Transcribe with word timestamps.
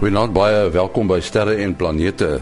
Goeienaand 0.00 0.32
baie 0.32 0.60
welkom 0.72 1.10
by 1.10 1.18
Sterre 1.20 1.58
en 1.60 1.74
Planete. 1.76 2.38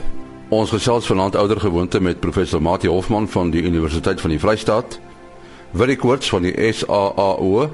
Ons 0.55 0.71
gesels 0.71 1.09
vanaand 1.11 1.35
ouer 1.35 1.59
gewoonte 1.59 1.99
met 1.99 2.21
professor 2.23 2.61
Mati 2.63 2.87
Hofman 2.87 3.25
van 3.33 3.49
die 3.51 3.65
Universiteit 3.67 4.21
van 4.23 4.31
die 4.31 4.39
Vrystaat. 4.39 5.01
Willie 5.75 5.97
Koorts 5.99 6.31
van 6.31 6.47
die 6.47 6.53
SAAO 6.55 7.65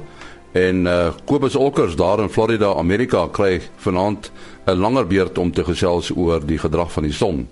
en 0.57 0.89
uh, 0.89 1.11
Kobus 1.29 1.59
Olkers 1.61 1.99
daar 2.00 2.23
in 2.25 2.32
Florida, 2.32 2.71
Amerika 2.81 3.27
kry 3.29 3.61
vanaand 3.85 4.31
'n 4.64 4.81
langer 4.81 5.05
beurt 5.07 5.39
om 5.39 5.53
te 5.53 5.64
gesels 5.64 6.09
oor 6.16 6.41
die 6.41 6.59
gedrag 6.59 6.89
van 6.93 7.03
die 7.03 7.12
son. 7.12 7.45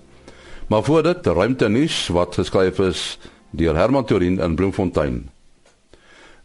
Maar 0.67 0.83
voor 0.83 1.03
dit, 1.03 1.27
ruimte 1.27 1.69
nuus 1.69 2.07
wat 2.07 2.33
geskryf 2.33 2.79
is 2.79 3.19
deur 3.51 3.75
Herman 3.75 4.05
Torin 4.05 4.39
in 4.39 4.55
Bloemfontein. 4.55 5.32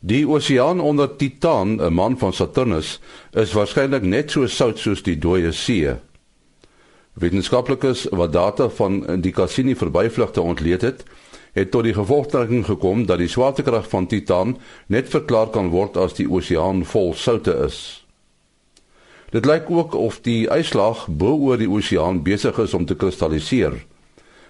Die 0.00 0.28
oseaan 0.28 0.80
onder 0.80 1.16
Titan, 1.16 1.80
'n 1.82 1.92
man 1.92 2.18
van 2.18 2.32
Saturnus, 2.32 3.00
is 3.32 3.52
waarskynlik 3.52 4.02
net 4.02 4.30
so 4.30 4.46
sout 4.46 4.78
soos 4.78 5.02
die 5.02 5.18
dooie 5.18 5.52
see. 5.52 5.96
Wetenskaplikes 7.12 8.06
wat 8.10 8.32
data 8.32 8.68
van 8.68 9.20
die 9.20 9.32
Cassini 9.32 9.74
verbyvlugte 9.76 10.40
ontleed 10.40 10.80
het, 10.82 11.04
het 11.52 11.70
tot 11.70 11.82
die 11.84 11.94
gevolgtrekking 11.94 12.64
gekom 12.64 13.06
dat 13.06 13.18
die 13.18 13.28
swaartekrag 13.28 13.88
van 13.88 14.06
Titan 14.06 14.58
net 14.86 15.08
verklaar 15.08 15.50
kan 15.50 15.68
word 15.68 15.96
as 15.96 16.14
die 16.14 16.30
oseaan 16.30 16.84
vol 16.84 17.14
soutte 17.14 17.54
is. 17.66 18.06
Dit 19.30 19.46
lyk 19.46 19.70
ook 19.70 19.94
of 19.94 20.20
die 20.20 20.46
yslaag 20.46 21.06
bo 21.08 21.34
oor 21.36 21.56
die 21.56 21.70
oseaan 21.70 22.22
besig 22.22 22.58
is 22.58 22.74
om 22.74 22.86
te 22.86 22.94
kristalliseer, 22.94 23.74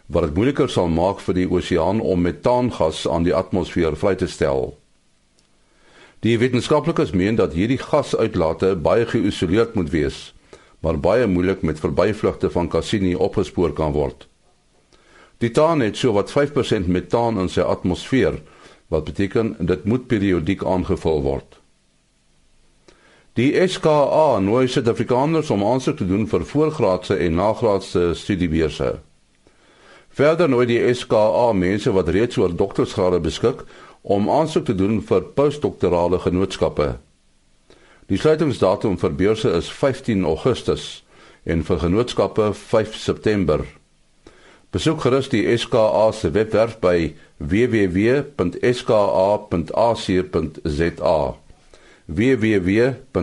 wat 0.07 0.23
dit 0.23 0.35
moeiliker 0.35 0.69
sal 0.69 0.89
maak 0.89 1.21
vir 1.21 1.35
die 1.35 1.49
oseaan 1.51 2.01
om 2.01 2.21
metaangas 2.21 3.09
aan 3.09 3.23
die 3.23 3.35
atmosfeer 3.35 3.97
vry 3.97 4.15
te 4.15 4.27
stel. 4.27 4.78
Die 6.27 6.39
wetenskaplikes 6.39 7.13
meen 7.15 7.37
dat 7.39 7.53
hierdie 7.55 7.79
gasuitlate 7.79 8.73
baie 8.83 9.05
geïsoleerd 9.07 9.77
moet 9.79 9.93
wees, 9.95 10.17
maar 10.83 10.99
baie 10.99 11.27
moeilik 11.31 11.63
met 11.63 11.79
verbyvlugte 11.79 12.51
van 12.51 12.69
Cassini 12.69 13.15
opgespoor 13.15 13.71
kan 13.73 13.95
word. 13.95 14.27
Titan 15.39 15.81
het 15.81 15.97
so 15.97 16.13
wat 16.17 16.33
5% 16.35 16.91
metaan 16.91 17.39
in 17.39 17.49
sy 17.49 17.63
atmosfeer, 17.63 18.41
wat 18.91 19.07
beteken 19.07 19.55
dit 19.61 19.85
moet 19.85 20.09
periodiek 20.11 20.65
aangevul 20.67 21.23
word. 21.23 21.61
Die 23.39 23.53
SKA 23.69 24.41
nooi 24.43 24.67
Suid-Afrikaners 24.67 25.51
om 25.55 25.63
aansoek 25.63 26.01
te 26.01 26.07
doen 26.07 26.27
vir 26.27 26.43
voorgraadse 26.43 27.15
en 27.15 27.39
nagraadse 27.39 28.09
studiebeurse. 28.19 28.97
Verder 30.11 30.51
nooi 30.51 30.67
die 30.67 30.81
SKA 30.95 31.53
mense 31.55 31.93
wat 31.95 32.11
reeds 32.11 32.41
oor 32.43 32.51
doktorsgrade 32.51 33.21
beskik 33.23 33.63
om 34.09 34.31
aansoek 34.33 34.65
te 34.65 34.75
doen 34.75 35.03
vir 35.05 35.23
postdoktorale 35.37 36.19
genootskappe. 36.25 36.97
Die 38.09 38.17
sluitingsdatum 38.17 38.97
vir 38.97 39.13
beurse 39.13 39.51
is 39.53 39.69
15 39.69 40.25
Augustus 40.25 41.05
en 41.45 41.61
vir 41.69 41.79
genootskappe 41.83 42.55
5 42.57 42.97
September. 42.97 43.61
Besoek 44.73 45.01
gerus 45.05 45.29
die 45.33 45.45
SKA 45.57 46.13
se 46.17 46.31
webwerf 46.33 46.81
by 46.81 47.13
www.ska.ac.za. 47.37 48.29
www.ska.ac.za 52.09 53.19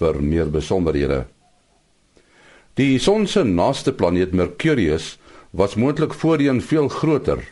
vir 0.00 0.14
meer 0.24 0.48
besonderhede. 0.48 1.24
Die 2.80 2.98
son 2.98 3.26
se 3.28 3.44
naaste 3.44 3.92
planeet 3.92 4.32
Mercurius 4.32 5.19
was 5.50 5.74
moontlik 5.74 6.14
voorheen 6.14 6.62
veel 6.62 6.88
groter, 6.88 7.48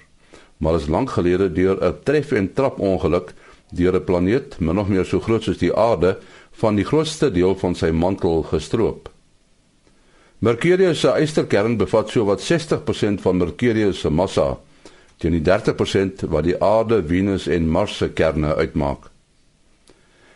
maar 0.57 0.75
is 0.75 0.87
lank 0.87 1.11
gelede 1.11 1.53
deur 1.53 1.77
'n 1.85 1.99
tref 2.03 2.33
en 2.33 2.53
trap 2.53 2.79
ongeluk 2.79 3.35
deur 3.71 3.95
'n 3.95 4.05
planeet 4.05 4.59
min 4.59 4.79
of 4.79 4.89
meer 4.89 5.05
so 5.05 5.21
groot 5.21 5.43
soos 5.43 5.59
die 5.59 5.75
aarde 5.75 6.19
van 6.51 6.75
die 6.75 6.85
grootste 6.85 7.31
deel 7.31 7.57
van 7.57 7.75
sy 7.75 7.91
mantel 7.91 8.43
gestroop. 8.43 9.11
Mercurius 10.39 11.01
se 11.01 11.15
ysterkern 11.21 11.77
bevat 11.77 12.09
sowat 12.09 12.41
60% 12.41 13.21
van 13.21 13.37
Mercurius 13.37 14.01
se 14.01 14.11
massa, 14.11 14.59
teen 15.17 15.33
die 15.33 15.43
30% 15.43 16.23
wat 16.29 16.45
die 16.45 16.63
aarde, 16.63 17.03
Venus 17.07 17.47
en 17.47 17.69
Mars 17.69 17.97
se 17.97 18.09
kerne 18.09 18.55
uitmaak. 18.55 19.11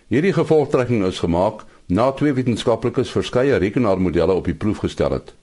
Hierdie 0.09 0.33
gevolgtrekking 0.33 1.05
is 1.05 1.19
gemaak 1.19 1.63
na 1.87 2.11
twee 2.13 2.33
wetenskaplikes 2.33 3.11
verskeie 3.11 3.57
rekenaarmodelle 3.57 4.33
op 4.33 4.45
die 4.45 4.55
proef 4.55 4.79
gestel 4.79 5.11
het. 5.11 5.35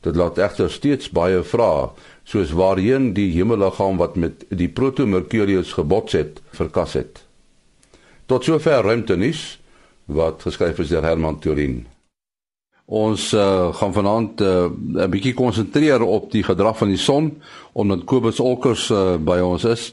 Dit 0.00 0.16
laat 0.16 0.38
egter 0.38 0.70
steeds 0.72 1.10
baie 1.12 1.42
vrae, 1.44 1.90
soos 2.24 2.54
waarheen 2.56 3.12
die 3.12 3.28
hemelliggaam 3.34 3.98
wat 4.00 4.16
met 4.16 4.46
die 4.48 4.68
proto-Mercurius 4.68 5.74
gebots 5.76 6.16
het, 6.16 6.40
verkas 6.56 6.96
het. 6.96 7.24
Tot 8.26 8.46
sover 8.46 8.86
ruimte 8.86 9.16
nuus 9.16 9.58
wat 10.10 10.42
geskryf 10.46 10.78
is 10.80 10.92
deur 10.92 11.04
Herman 11.04 11.38
Turin. 11.42 11.82
Ons 12.90 13.28
uh, 13.38 13.70
gaan 13.74 13.92
vanaand 13.94 14.40
uh, 14.42 14.66
'n 14.66 15.10
bietjie 15.10 15.34
konsentreer 15.34 16.02
op 16.02 16.30
die 16.32 16.42
gedrag 16.42 16.78
van 16.78 16.88
die 16.88 16.98
son 16.98 17.30
omdat 17.72 18.04
Kobus 18.04 18.40
Olkers 18.40 18.88
uh, 18.90 19.14
by 19.16 19.38
ons 19.38 19.64
is. 19.64 19.92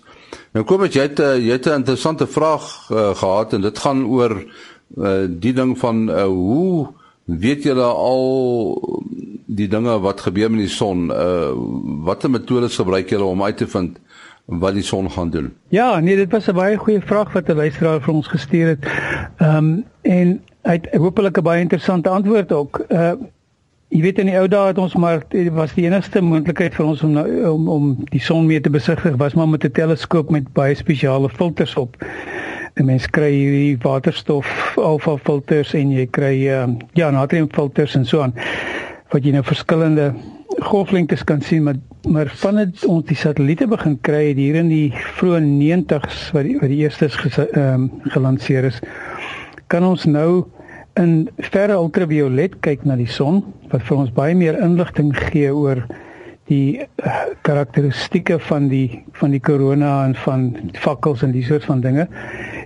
Nou 0.54 0.66
Kobus, 0.66 0.96
jy 0.96 1.06
het 1.06 1.20
uh, 1.20 1.36
jy 1.38 1.52
het 1.60 1.68
'n 1.68 1.84
interessante 1.84 2.28
vraag 2.28 2.90
uh, 2.90 3.14
gehad 3.16 3.54
en 3.54 3.62
dit 3.62 3.78
gaan 3.78 4.06
oor 4.06 4.34
uh, 4.98 5.26
die 5.30 5.54
ding 5.54 5.78
van 5.78 6.10
uh, 6.10 6.26
hoe 6.26 6.88
weet 7.26 7.64
julle 7.64 7.86
al 7.86 8.26
die 9.48 9.68
dinge 9.68 10.00
wat 10.04 10.22
gebeur 10.22 10.52
met 10.52 10.66
die 10.66 10.72
son, 10.72 11.08
uh 11.12 11.52
watter 12.08 12.30
metodes 12.30 12.76
gebruik 12.76 13.10
julle 13.10 13.24
om 13.24 13.44
uit 13.44 13.58
te 13.58 13.68
vind 13.68 14.00
wat 14.48 14.74
die 14.74 14.84
son 14.84 15.12
gaan 15.12 15.30
doen? 15.30 15.54
Ja, 15.76 16.00
nee, 16.00 16.16
dit 16.16 16.32
was 16.32 16.48
'n 16.48 16.56
baie 16.56 16.78
goeie 16.78 17.02
vraag 17.02 17.34
wat 17.34 17.50
'n 17.50 17.56
luisteraar 17.56 18.02
vir 18.02 18.14
ons 18.14 18.28
gestuur 18.28 18.68
het. 18.68 18.86
Ehm 19.38 19.58
um, 19.58 19.86
en 20.02 20.42
hy 20.62 20.72
het 20.72 20.88
hopelik 20.96 21.38
'n 21.38 21.44
baie 21.44 21.62
interessante 21.62 22.10
antwoord 22.10 22.52
ook. 22.52 22.86
Uh 22.90 23.12
jy 23.88 24.02
weet 24.02 24.20
in 24.20 24.26
die 24.26 24.36
ou 24.36 24.48
dae 24.48 24.68
het 24.68 24.78
ons 24.78 24.96
maar 24.96 25.22
was 25.56 25.74
die 25.74 25.86
enigste 25.86 26.22
moontlikheid 26.22 26.74
vir 26.76 26.86
ons 26.86 27.04
om 27.04 27.12
nou, 27.12 27.28
om 27.50 27.70
om 27.70 27.86
die 28.12 28.20
son 28.20 28.46
mee 28.46 28.62
te 28.62 28.70
besigtig 28.70 29.16
was 29.16 29.34
maar 29.34 29.48
met 29.50 29.64
'n 29.64 29.72
teleskoop 29.72 30.30
met 30.30 30.54
baie 30.54 30.76
spesiale 30.76 31.30
filters 31.30 31.76
op. 31.76 31.96
'n 32.76 32.86
Mens 32.86 33.08
kry 33.10 33.32
hierdie 33.32 33.78
waterstof 33.82 34.74
alfa 34.76 35.18
filters 35.18 35.74
en 35.74 35.92
jy 35.92 36.06
kry 36.06 36.48
uh, 36.48 36.68
ja, 36.94 37.10
natrium 37.12 37.48
filters 37.52 37.96
en 37.96 38.06
so 38.06 38.22
aan 38.22 38.34
wat 39.12 39.24
jy 39.24 39.34
nou 39.36 39.44
verskillende 39.48 40.12
golflengtes 40.68 41.24
kan 41.28 41.42
sien 41.42 41.64
maar 41.68 41.80
maar 42.08 42.32
van 42.42 42.62
dit 42.62 42.86
ons 42.88 43.06
die 43.10 43.18
satelliete 43.20 43.68
begin 43.68 43.98
kry 44.02 44.34
hier 44.38 44.56
in 44.62 44.70
die 44.72 44.92
vroeë 45.20 45.42
90s 45.44 46.28
wat 46.36 46.48
die 46.48 46.58
wat 46.62 46.72
die 46.72 46.82
eerstes 46.84 47.18
ehm 47.26 47.74
um, 47.74 47.90
gelanseer 48.14 48.70
is 48.72 48.82
kan 49.68 49.84
ons 49.84 50.06
nou 50.08 50.48
in 50.98 51.30
verre 51.52 51.78
ultraviolet 51.78 52.58
kyk 52.66 52.86
na 52.88 52.96
die 52.98 53.10
son 53.20 53.44
wat 53.72 53.84
vir 53.88 53.98
ons 53.98 54.14
baie 54.16 54.36
meer 54.36 54.58
inligting 54.64 55.12
gee 55.30 55.52
oor 55.54 55.84
die 56.48 56.80
uh, 56.80 57.16
karakteristikke 57.44 58.40
van 58.48 58.70
die 58.72 59.04
van 59.20 59.34
die 59.36 59.42
korona 59.44 60.06
en 60.06 60.16
van 60.24 60.46
vakkels 60.80 61.24
en 61.26 61.34
die 61.36 61.44
soort 61.44 61.66
van 61.68 61.82
dinge. 61.84 62.08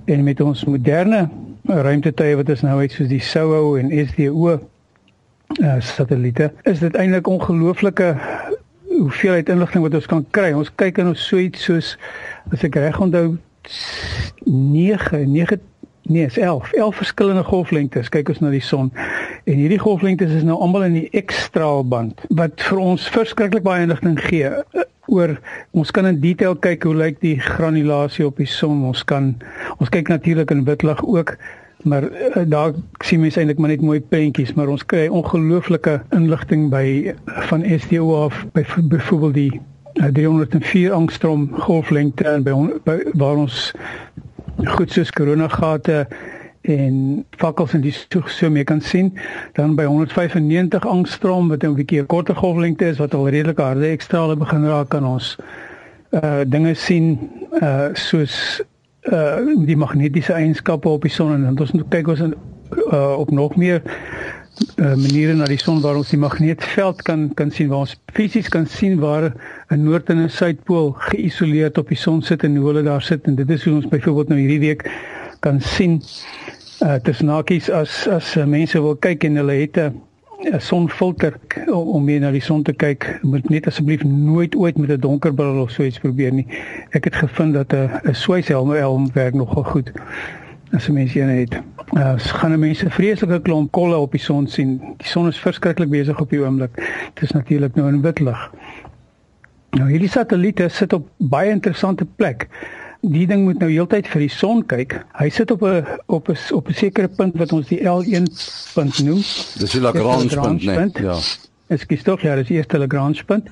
En 0.06 0.24
met 0.24 0.42
ons 0.42 0.66
moderne 0.70 1.28
ruimtetuie 1.66 2.38
wat 2.38 2.50
ons 2.54 2.64
nou 2.66 2.78
het 2.82 2.94
soos 2.94 3.10
die 3.10 3.22
SOHO 3.24 3.76
en 3.80 3.92
SDO 3.94 4.60
uh, 5.62 5.76
satelliete 5.80 6.52
is 6.70 6.80
dit 6.80 6.96
eintlik 6.96 7.28
ongelooflike 7.28 8.16
hoeveelheid 8.92 9.50
inligting 9.50 9.84
wat 9.84 9.96
ons 9.98 10.06
kan 10.10 10.26
kry. 10.36 10.52
Ons 10.58 10.72
kyk 10.76 11.00
in 11.02 11.12
ons 11.14 11.28
so 11.28 11.40
iets 11.42 11.64
soos 11.70 11.96
as 12.52 12.66
ek 12.68 12.78
reg 12.82 13.00
onthou 13.02 13.38
9 14.46 15.26
9 15.32 15.60
nee, 16.10 16.28
11 16.28 16.74
11 16.74 16.96
verskillende 17.02 17.44
golflengtes 17.48 18.10
kyk 18.14 18.34
ons 18.34 18.42
na 18.44 18.52
die 18.54 18.64
son. 18.66 18.92
En 19.46 19.58
hierdie 19.58 19.82
golflengtes 19.82 20.34
is 20.42 20.46
nou 20.48 20.58
almal 20.62 20.90
in 20.90 21.00
die 21.00 21.24
X-straalband 21.24 22.26
wat 22.42 22.62
vir 22.68 22.82
ons 22.82 23.08
verskriklik 23.14 23.66
baie 23.66 23.86
inligting 23.86 24.18
gee 24.28 24.50
uh, 24.50 24.86
oor 25.12 25.36
ons 25.78 25.92
kan 25.92 26.08
in 26.08 26.22
detail 26.24 26.56
kyk 26.56 26.86
hoe 26.88 26.96
lyk 26.96 27.22
die 27.24 27.38
granulasie 27.42 28.26
op 28.28 28.38
die 28.42 28.50
son. 28.50 28.84
Ons 28.90 29.06
kan 29.08 29.34
ons 29.78 29.92
kyk 29.94 30.12
natuurlik 30.12 30.54
in 30.54 30.66
witlig 30.68 31.02
ook 31.06 31.36
maar 31.84 32.04
uh, 32.04 32.44
daar 32.46 32.74
sien 33.04 33.20
mense 33.20 33.40
eintlik 33.40 33.60
maar 33.60 33.70
net 33.70 33.82
mooi 33.82 34.02
prentjies 34.02 34.54
maar 34.54 34.68
ons 34.68 34.86
kry 34.86 35.08
ongelooflike 35.08 36.02
inligting 36.10 36.70
by 36.70 37.14
van 37.26 37.66
SDO 37.80 38.24
af 38.24 38.46
by 38.54 38.66
byvoorbeeld 38.78 39.34
die 39.34 39.62
uh, 39.94 40.06
304 40.14 40.92
angstrom 40.92 41.50
golflengte 41.54 42.28
en 42.28 42.44
by, 42.44 42.54
by 42.84 43.00
waar 43.14 43.36
ons 43.36 43.72
goed 44.76 44.92
soos 44.92 45.12
koronagate 45.12 46.08
en 46.62 47.26
vakkels 47.42 47.74
en 47.74 47.82
die 47.82 47.94
so, 47.94 48.22
so 48.26 48.50
mee 48.50 48.64
kan 48.64 48.82
sien. 48.82 49.18
Dan 49.58 49.76
by 49.76 49.84
195 49.90 50.86
angstrom 50.88 51.50
wat 51.50 51.64
'n 51.64 51.74
bietjie 51.74 52.02
'n 52.02 52.06
korter 52.06 52.36
golflengte 52.36 52.86
is 52.86 52.98
wat 52.98 53.14
al 53.14 53.30
redelik 53.30 53.58
harde 53.58 53.88
ekstrale 53.88 54.36
begin 54.36 54.66
raak 54.66 54.90
kan 54.90 55.06
ons 55.06 55.38
uh 56.12 56.42
dinge 56.46 56.74
sien 56.74 57.20
uh 57.62 57.90
soos 57.94 58.62
uh 59.10 59.66
die 59.66 59.78
magnetiese 59.78 60.34
eienskappe 60.34 60.90
op 60.90 61.02
die 61.02 61.12
son 61.12 61.34
en 61.34 61.60
ons 61.60 61.72
moet 61.72 61.88
kyk 61.90 62.08
ons 62.08 62.20
in, 62.20 62.36
uh 62.92 63.18
op 63.18 63.32
nog 63.32 63.56
meer 63.56 63.82
uh 64.78 64.94
maniere 64.96 65.34
na 65.34 65.48
die 65.50 65.58
son 65.58 65.82
waar 65.82 65.98
ons 65.98 66.12
die 66.14 66.20
magneetveld 66.22 67.02
kan 67.08 67.34
kan 67.34 67.52
sien 67.52 67.72
waar 67.72 67.88
ons 67.88 67.96
fisies 68.14 68.50
kan 68.50 68.68
sien 68.68 69.00
waar 69.00 69.32
'n 69.70 69.84
noord 69.84 70.10
en 70.10 70.22
'n 70.24 70.30
suidpool 70.30 70.92
geïsoleerd 70.92 71.78
op 71.78 71.88
die 71.88 71.98
son 71.98 72.22
sit 72.22 72.44
en 72.44 72.56
hoe 72.56 72.68
hulle 72.68 72.84
daar 72.84 73.02
sit. 73.02 73.26
En 73.26 73.36
dit 73.36 73.50
is 73.50 73.66
hoe 73.66 73.76
ons 73.76 73.88
byvoorbeeld 73.88 74.28
nou 74.28 74.40
hierdie 74.40 74.60
week 74.60 74.92
kan 75.40 75.62
sien 75.62 76.02
uh 76.82 76.96
tussen 76.96 77.28
hakies 77.28 77.70
as 77.70 78.08
as 78.08 78.36
uh, 78.38 78.46
mense 78.46 78.82
wil 78.82 78.96
kyk 78.96 79.24
en 79.24 79.36
hulle 79.36 79.54
het 79.54 79.78
'n 79.78 79.82
'n 79.90 80.11
sonfilter 80.58 81.34
om, 81.68 81.88
om 81.88 82.04
meer 82.04 82.20
na 82.20 82.32
die 82.32 82.42
son 82.42 82.64
te 82.64 82.74
kyk, 82.74 83.08
moet 83.22 83.50
net 83.50 83.68
asseblief 83.68 84.04
nooit 84.04 84.56
ooit 84.56 84.78
met 84.78 84.90
'n 84.90 85.00
donker 85.00 85.34
bril 85.34 85.62
of 85.62 85.72
so 85.72 85.84
iets 85.84 86.00
probeer 86.00 86.34
nie. 86.34 86.48
Ek 86.92 87.04
het 87.04 87.16
gevind 87.16 87.54
dat 87.54 87.74
'n 87.74 87.90
'n 88.10 88.14
swyshelm 88.14 88.72
helm 88.72 89.10
werk 89.14 89.34
nogal 89.34 89.64
goed 89.64 89.92
as 90.72 90.88
'n 90.88 90.94
mens 90.94 91.16
een 91.16 91.30
het. 91.30 91.62
Uh 91.94 92.14
gaan 92.18 92.60
mense 92.60 92.90
vreeslike 92.90 93.42
klomp 93.42 93.72
kolle 93.72 93.98
op 93.98 94.12
die 94.12 94.20
son 94.20 94.48
sien. 94.48 94.82
Die 94.98 95.08
son 95.08 95.28
is 95.28 95.40
verskriklik 95.40 95.90
besig 95.90 96.20
op 96.20 96.30
die 96.30 96.40
oomblik. 96.40 96.76
Dit 97.14 97.24
is 97.24 97.32
natuurlik 97.32 97.76
nou 97.76 97.88
in 97.88 98.02
wit 98.02 98.20
lig. 98.20 98.52
Nou 99.72 99.90
hierdie 99.90 100.10
satelliete 100.10 100.68
sit 100.68 100.94
op 100.94 101.08
baie 101.18 101.50
interessante 101.50 102.06
plek 102.06 102.48
die 103.02 103.26
ding 103.28 103.44
moet 103.44 103.60
nou 103.60 103.70
heeltyd 103.72 104.08
vir 104.08 104.22
die 104.26 104.30
son 104.30 104.62
kyk. 104.70 104.96
Hy 105.18 105.30
sit 105.30 105.52
op 105.52 105.64
'n 105.64 105.86
op 106.06 106.30
'n 106.30 106.38
op 106.54 106.68
'n 106.70 106.74
sekere 106.74 107.08
punt 107.08 107.38
wat 107.38 107.52
ons 107.52 107.68
die 107.68 107.82
L1 107.82 108.28
punt 108.74 109.04
noem. 109.04 109.22
Dis 109.58 109.72
die 109.72 109.82
Lagrange 109.82 110.28
punt, 110.28 110.64
nee. 110.64 111.04
Ja. 111.04 111.18
Es 111.68 111.82
skiet 111.82 112.04
tog 112.04 112.22
ja, 112.22 112.36
dis 112.36 112.48
die 112.48 112.58
eerste 112.58 112.78
Lagrange 112.78 113.24
punt. 113.26 113.50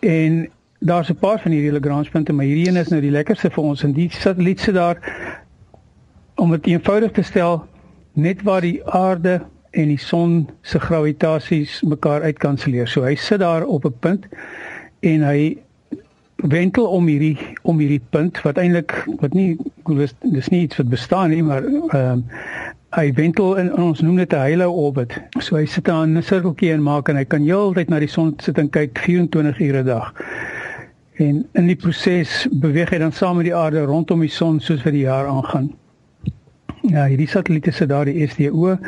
En 0.00 0.48
daar's 0.80 1.10
'n 1.10 1.18
paar 1.18 1.40
van 1.40 1.52
hierdie 1.52 1.72
Lagrange 1.72 2.10
punte, 2.10 2.32
maar 2.32 2.44
hierdie 2.44 2.68
een 2.68 2.76
is 2.76 2.88
nou 2.88 3.00
die 3.00 3.10
lekkerste 3.10 3.50
vir 3.50 3.64
ons 3.64 3.82
en 3.82 3.92
die 3.92 4.10
satelliet 4.10 4.60
sit 4.60 4.74
daar 4.74 4.98
om 6.34 6.50
dit 6.50 6.66
eenvoudig 6.66 7.10
te 7.10 7.22
stel 7.22 7.64
net 8.12 8.42
waar 8.42 8.60
die 8.60 8.84
aarde 8.84 9.42
en 9.70 9.88
die 9.88 9.98
son 9.98 10.48
se 10.62 10.80
gravitasies 10.80 11.82
mekaar 11.82 12.22
uitkanselleer. 12.22 12.88
So 12.88 13.02
hy 13.02 13.14
sit 13.14 13.38
daar 13.38 13.66
op 13.66 13.84
'n 13.84 13.94
punt 14.00 14.26
en 15.00 15.22
hy 15.22 15.58
wentel 16.42 16.86
om 16.86 17.06
hierdie 17.06 17.36
om 17.62 17.78
hierdie 17.78 18.02
punt 18.10 18.40
wat 18.42 18.58
eintlik 18.58 18.94
wat 19.20 19.32
nie 19.32 19.56
dis, 19.84 20.48
nie 20.48 20.62
iets 20.62 20.76
wat 20.76 20.88
bestaan 20.88 21.30
nie 21.30 21.42
maar 21.42 21.64
ehm 21.64 22.12
um, 22.12 22.24
hy 22.90 23.12
wentel 23.14 23.54
in, 23.54 23.68
in 23.70 23.82
ons 23.84 24.00
noem 24.02 24.16
dit 24.18 24.32
'n 24.34 24.36
halo 24.36 24.70
orbit. 24.70 25.12
So 25.38 25.56
hy 25.56 25.66
sit 25.66 25.84
daar 25.84 26.02
in 26.04 26.16
'n 26.18 26.22
sirkeltjie 26.22 26.72
en 26.72 26.82
maak 26.82 27.08
en 27.08 27.16
hy 27.16 27.24
kan 27.24 27.42
heeltyd 27.42 27.88
na 27.88 27.98
die 27.98 28.08
son 28.08 28.34
sit 28.38 28.58
en 28.58 28.70
kyk 28.70 28.98
24 28.98 29.60
ure 29.60 29.82
'n 29.82 29.86
dag. 29.86 30.12
En 31.14 31.46
in 31.52 31.66
die 31.66 31.76
proses 31.76 32.48
beweeg 32.50 32.90
hy 32.90 32.98
dan 32.98 33.12
saam 33.12 33.36
met 33.36 33.44
die 33.44 33.54
aarde 33.54 33.84
rondom 33.84 34.20
die 34.20 34.28
son 34.28 34.60
soos 34.60 34.82
wat 34.82 34.92
die 34.92 35.06
jaar 35.06 35.26
aangaan. 35.26 35.70
Ja, 36.82 37.06
hierdie 37.06 37.28
satelliete 37.28 37.70
sit 37.70 37.88
daar 37.88 38.04
die 38.04 38.26
SDO 38.26 38.78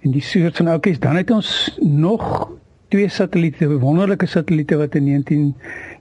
en 0.00 0.10
die 0.10 0.22
soort 0.22 0.56
van 0.56 0.66
oudjies 0.66 0.98
dan 0.98 1.16
het 1.16 1.30
ons 1.30 1.78
nog 1.80 2.50
twee 2.88 3.08
satelliete, 3.08 3.68
wonderlike 3.78 4.26
satelliete 4.26 4.76
wat 4.76 4.94
in 4.94 5.54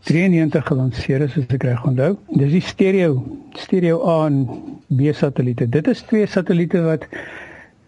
1993 0.06 0.68
gelanseer 0.68 1.22
is, 1.26 1.34
as 1.38 1.54
ek 1.56 1.64
reg 1.66 1.86
onthou. 1.90 2.12
Dis 2.38 2.52
die 2.54 2.62
stereo, 2.62 3.16
stereo 3.58 4.04
A 4.06 4.28
en 4.28 4.44
B 4.94 5.10
satelliete. 5.18 5.66
Dit 5.70 5.88
is 5.90 6.04
twee 6.06 6.28
satelliete 6.30 6.84
wat 6.86 7.08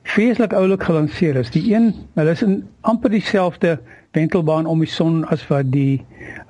feeslik 0.08 0.56
oulik 0.58 0.88
gelanseer 0.88 1.38
is. 1.38 1.52
Die 1.54 1.62
een, 1.70 1.92
hulle 2.18 2.34
is 2.34 2.42
in 2.42 2.64
amper 2.90 3.14
dieselfde 3.14 3.76
wentelbaan 4.18 4.66
om 4.66 4.82
die 4.82 4.90
son 4.90 5.22
as 5.30 5.44
wat 5.52 5.70
die 5.70 6.02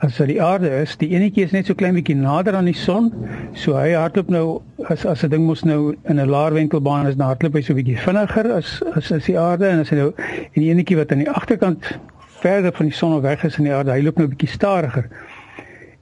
as 0.05 0.15
wat 0.21 0.31
die 0.31 0.39
aarde 0.43 0.69
is. 0.79 0.95
Die 1.01 1.09
enetjie 1.17 1.43
is 1.43 1.51
net 1.51 1.67
so 1.67 1.75
klein 1.75 1.97
bietjie 1.97 2.15
nader 2.15 2.55
aan 2.55 2.69
die 2.69 2.77
son. 2.77 3.09
So 3.57 3.75
hy 3.75 3.91
hardloop 3.97 4.31
nou 4.31 4.45
as 4.87 5.03
as 5.05 5.25
'n 5.25 5.33
ding 5.35 5.43
mos 5.49 5.65
nou 5.67 5.95
in 6.07 6.19
'n 6.19 6.29
laer 6.29 6.53
wentelbaan 6.53 7.07
is, 7.07 7.15
dan 7.15 7.27
hardloop 7.27 7.59
hy 7.59 7.61
so 7.61 7.75
bietjie 7.75 7.97
vinniger 7.97 8.51
as 8.55 8.81
as 8.95 9.11
as 9.11 9.25
die 9.25 9.39
aarde 9.39 9.67
en 9.67 9.79
as 9.83 9.89
hy 9.89 9.97
nou 9.97 10.13
en 10.15 10.61
die 10.61 10.71
enetjie 10.71 10.97
wat 10.97 11.11
aan 11.11 11.25
die 11.25 11.29
agterkant 11.29 11.97
verder 12.39 12.71
van 12.71 12.85
die 12.85 12.95
son 12.95 13.21
weg 13.21 13.43
is 13.43 13.57
in 13.57 13.65
die 13.65 13.73
aarde, 13.73 13.91
hy 13.91 14.01
loop 14.01 14.17
nou 14.17 14.27
'n 14.27 14.35
bietjie 14.35 14.53
stadiger. 14.53 15.09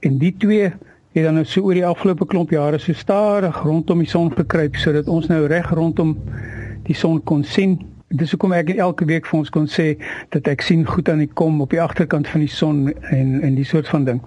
En 0.06 0.18
die 0.18 0.34
twee 0.38 0.70
het 1.16 1.24
dan 1.24 1.34
nou 1.34 1.44
so 1.44 1.64
oor 1.66 1.74
die 1.74 1.86
afgelope 1.86 2.26
klomp 2.30 2.52
jare 2.54 2.78
so 2.78 2.94
stadig 2.94 3.56
rondom 3.64 3.98
die 4.04 4.10
son 4.10 4.28
gekruip 4.30 4.76
sodat 4.78 5.08
ons 5.10 5.26
nou 5.32 5.40
reg 5.50 5.70
rondom 5.74 6.12
die 6.86 6.94
son 6.94 7.18
kon 7.26 7.42
sien. 7.44 7.78
Dis 8.14 8.30
hoekom 8.30 8.54
ek 8.54 8.70
elke 8.76 9.08
week 9.10 9.26
vir 9.26 9.40
ons 9.40 9.50
kon 9.50 9.66
sê 9.66 9.88
dat 10.34 10.46
ek 10.52 10.62
sien 10.62 10.84
goed 10.86 11.10
aan 11.10 11.24
die 11.24 11.30
kom 11.40 11.58
op 11.64 11.74
die 11.74 11.82
agterkant 11.82 12.30
van 12.30 12.44
die 12.44 12.52
son 12.52 12.84
en 13.10 13.40
en 13.48 13.58
die 13.58 13.66
soort 13.66 13.90
van 13.90 14.06
ding. 14.06 14.22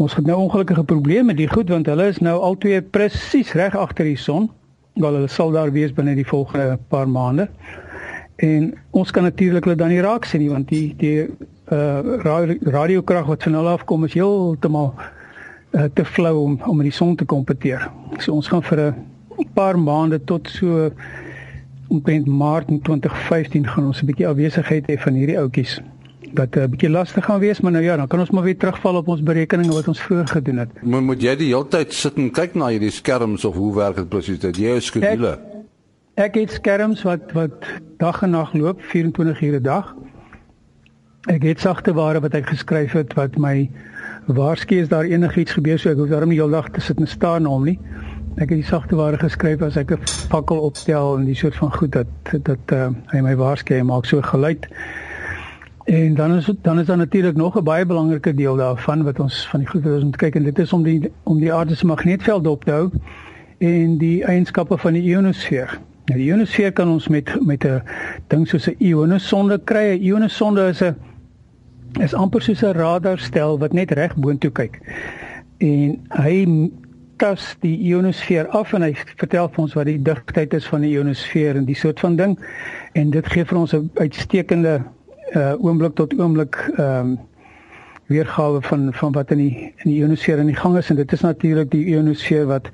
Ons 0.00 0.16
het 0.16 0.24
nou 0.24 0.38
ongelukkige 0.46 0.86
probleme 0.88 1.34
met 1.34 1.42
die 1.42 1.50
goed 1.52 1.68
want 1.74 1.90
hulle 1.92 2.08
is 2.14 2.22
nou 2.24 2.38
albei 2.40 2.80
presies 2.80 3.52
reg 3.58 3.76
agter 3.76 4.08
die 4.08 4.20
son. 4.28 4.48
Hulle 4.96 5.26
sal 5.28 5.52
daar 5.52 5.74
wees 5.74 5.92
binne 5.92 6.16
die 6.16 6.30
volgende 6.32 6.78
paar 6.88 7.10
maande. 7.10 7.50
En 8.36 8.74
ons 8.90 9.10
kan 9.10 9.22
natuurlik 9.22 9.64
hulle 9.64 9.76
dan 9.76 9.88
nie 9.88 10.00
raak 10.00 10.24
sien 10.24 10.40
nie 10.40 10.50
want 10.50 10.68
die 10.68 10.94
die 10.98 11.28
uh 11.72 12.18
radiokrag 12.62 13.26
wat 13.26 13.42
van 13.42 13.54
hulle 13.54 13.68
af 13.68 13.84
kom 13.84 14.04
is 14.04 14.14
heeltemal 14.14 14.94
uh, 15.74 15.84
te 15.94 16.04
flou 16.04 16.36
om 16.42 16.58
om 16.66 16.76
met 16.76 16.90
die 16.90 16.96
son 16.96 17.16
te 17.16 17.24
kompeteer. 17.24 17.90
So 18.18 18.32
ons 18.32 18.48
gaan 18.48 18.62
vir 18.62 18.80
'n 18.80 19.48
paar 19.54 19.78
maande 19.78 20.24
tot 20.24 20.48
so 20.48 20.90
omtrent 21.88 22.26
Maart 22.26 22.66
2015 22.66 23.66
gaan 23.66 23.86
ons 23.86 24.02
'n 24.02 24.06
bietjie 24.06 24.28
afwesigheid 24.28 24.86
hê 24.86 24.98
van 24.98 25.14
hierdie 25.14 25.38
ouetjies 25.38 25.80
wat 26.34 26.56
'n 26.56 26.58
uh, 26.58 26.66
bietjie 26.66 26.90
lastig 26.90 27.24
gaan 27.24 27.40
wees, 27.40 27.60
maar 27.60 27.72
nou 27.72 27.84
ja, 27.84 27.96
dan 27.96 28.06
kan 28.06 28.20
ons 28.20 28.30
maar 28.30 28.42
weer 28.42 28.56
terugval 28.56 28.96
op 28.96 29.08
ons 29.08 29.22
berekeninge 29.22 29.72
wat 29.72 29.88
ons 29.88 30.00
vroeër 30.00 30.26
gedoen 30.26 30.56
het. 30.56 30.82
Moet 30.82 31.02
moet 31.02 31.22
jy 31.22 31.36
die 31.36 31.52
hele 31.54 31.68
tyd 31.68 31.92
sit 31.92 32.16
en 32.16 32.30
kyk 32.30 32.54
na 32.54 32.68
hierdie 32.68 32.90
skerms 32.90 33.44
of 33.44 33.54
hoe 33.54 33.74
werk 33.74 33.96
dit 33.96 34.08
presies? 34.08 34.38
Jy 34.40 34.76
is 34.76 34.84
skedule. 34.84 35.30
Ek, 35.30 35.53
Ek 36.14 36.36
het 36.38 36.52
skerms 36.54 37.00
wat 37.02 37.32
wat 37.34 37.64
dag 37.98 38.20
en 38.22 38.30
nag 38.30 38.52
loop 38.54 38.82
24 38.82 39.40
ure 39.42 39.58
'n 39.58 39.62
dag. 39.62 39.94
Ek 41.26 41.42
het 41.42 41.60
sagte 41.60 41.92
ware 41.92 42.20
wat 42.20 42.34
ek 42.34 42.46
geskryf 42.46 42.92
het 42.92 43.14
wat 43.14 43.36
my 43.36 43.70
waarsku 44.26 44.80
as 44.82 44.88
daar 44.88 45.04
enigiets 45.04 45.52
gebeur 45.52 45.78
so 45.78 45.90
ek 45.90 45.96
hoef 45.96 46.08
daarom 46.08 46.28
nie 46.28 46.38
heeldag 46.38 46.70
te 46.70 46.80
sit 46.80 46.98
en 46.98 47.06
staan 47.06 47.42
na 47.42 47.48
hom 47.48 47.64
nie. 47.64 47.80
Ek 48.36 48.48
het 48.48 48.58
die 48.58 48.62
sagte 48.62 48.96
ware 48.96 49.18
geskryf 49.18 49.62
as 49.62 49.76
ek 49.76 49.90
'n 49.90 50.06
fakkel 50.06 50.60
opstel 50.60 51.18
en 51.18 51.24
die 51.24 51.34
soort 51.34 51.56
van 51.56 51.72
goed 51.72 51.92
dat 51.92 52.06
dat 52.42 52.72
uh, 52.72 52.88
hy 53.06 53.20
my 53.20 53.36
waarsku 53.36 53.74
en 53.74 53.86
maak 53.86 54.04
so 54.04 54.22
geluid. 54.22 54.68
En 55.84 56.14
dan 56.14 56.36
is 56.36 56.50
dan 56.62 56.78
is 56.78 56.86
daar 56.86 56.96
natuurlik 56.96 57.36
nog 57.36 57.58
'n 57.58 57.64
baie 57.64 57.86
belangrike 57.86 58.34
deel 58.34 58.56
daarvan 58.56 59.02
wat 59.02 59.18
ons 59.18 59.48
van 59.48 59.60
die 59.60 59.68
goed 59.68 59.82
wat 59.82 59.92
ons 59.94 60.04
moet 60.04 60.16
kyk 60.16 60.34
en 60.34 60.42
dit 60.42 60.58
is 60.58 60.72
om 60.72 60.82
die 60.82 61.10
om 61.24 61.40
die 61.40 61.52
aarde 61.52 61.74
se 61.74 61.86
magneetveld 61.86 62.46
op 62.46 62.64
te 62.64 62.70
hou 62.70 62.90
en 63.58 63.98
die 63.98 64.24
eienskappe 64.24 64.78
van 64.78 64.92
die 64.92 65.02
ionosfeer. 65.02 65.80
Nou 66.04 66.18
die 66.18 66.26
ionosfeer 66.28 66.72
kan 66.76 66.90
ons 66.92 67.08
met 67.08 67.30
met 67.40 67.64
'n 67.64 67.82
ding 68.28 68.48
soos 68.48 68.68
'n 68.68 68.76
ionosonde 68.78 69.58
kry. 69.64 69.96
'n 69.96 70.02
Ionosonde 70.02 70.68
is 70.68 70.82
'n 70.82 70.96
is 72.00 72.14
amper 72.14 72.42
soos 72.42 72.62
'n 72.62 72.72
radarstel 72.72 73.58
wat 73.58 73.72
net 73.72 73.90
reg 73.90 74.16
boontoe 74.16 74.50
kyk. 74.50 74.80
En 75.58 76.06
hy 76.08 76.70
tas 77.16 77.56
die 77.60 77.78
ionosfeer 77.78 78.48
af 78.48 78.72
en 78.72 78.82
hy 78.82 78.94
vertel 79.16 79.48
vir 79.48 79.62
ons 79.62 79.74
wat 79.74 79.86
die 79.86 80.02
digtheid 80.02 80.54
is 80.54 80.66
van 80.66 80.80
die 80.80 80.90
ionosfeer 80.90 81.56
en 81.56 81.64
die 81.64 81.78
soort 81.78 82.00
van 82.00 82.16
ding. 82.16 82.38
En 82.92 83.10
dit 83.10 83.26
gee 83.26 83.44
vir 83.44 83.58
ons 83.58 83.74
'n 83.74 83.90
uitstekende 83.94 84.82
uh 85.34 85.54
oomblik 85.58 85.94
tot 85.94 86.18
oomblik 86.18 86.56
ehm 86.76 87.00
um, 87.00 87.18
weergawe 88.06 88.62
van 88.62 88.92
van 88.92 89.12
wat 89.12 89.30
in 89.30 89.38
die 89.38 89.72
in 89.76 89.90
die 89.90 89.96
ionosfeer 90.00 90.38
aan 90.38 90.52
die 90.52 90.62
gang 90.62 90.76
is 90.76 90.90
en 90.90 90.96
dit 90.96 91.12
is 91.12 91.20
natuurlik 91.20 91.70
die 91.70 91.84
ionosfeer 91.84 92.46
wat 92.46 92.68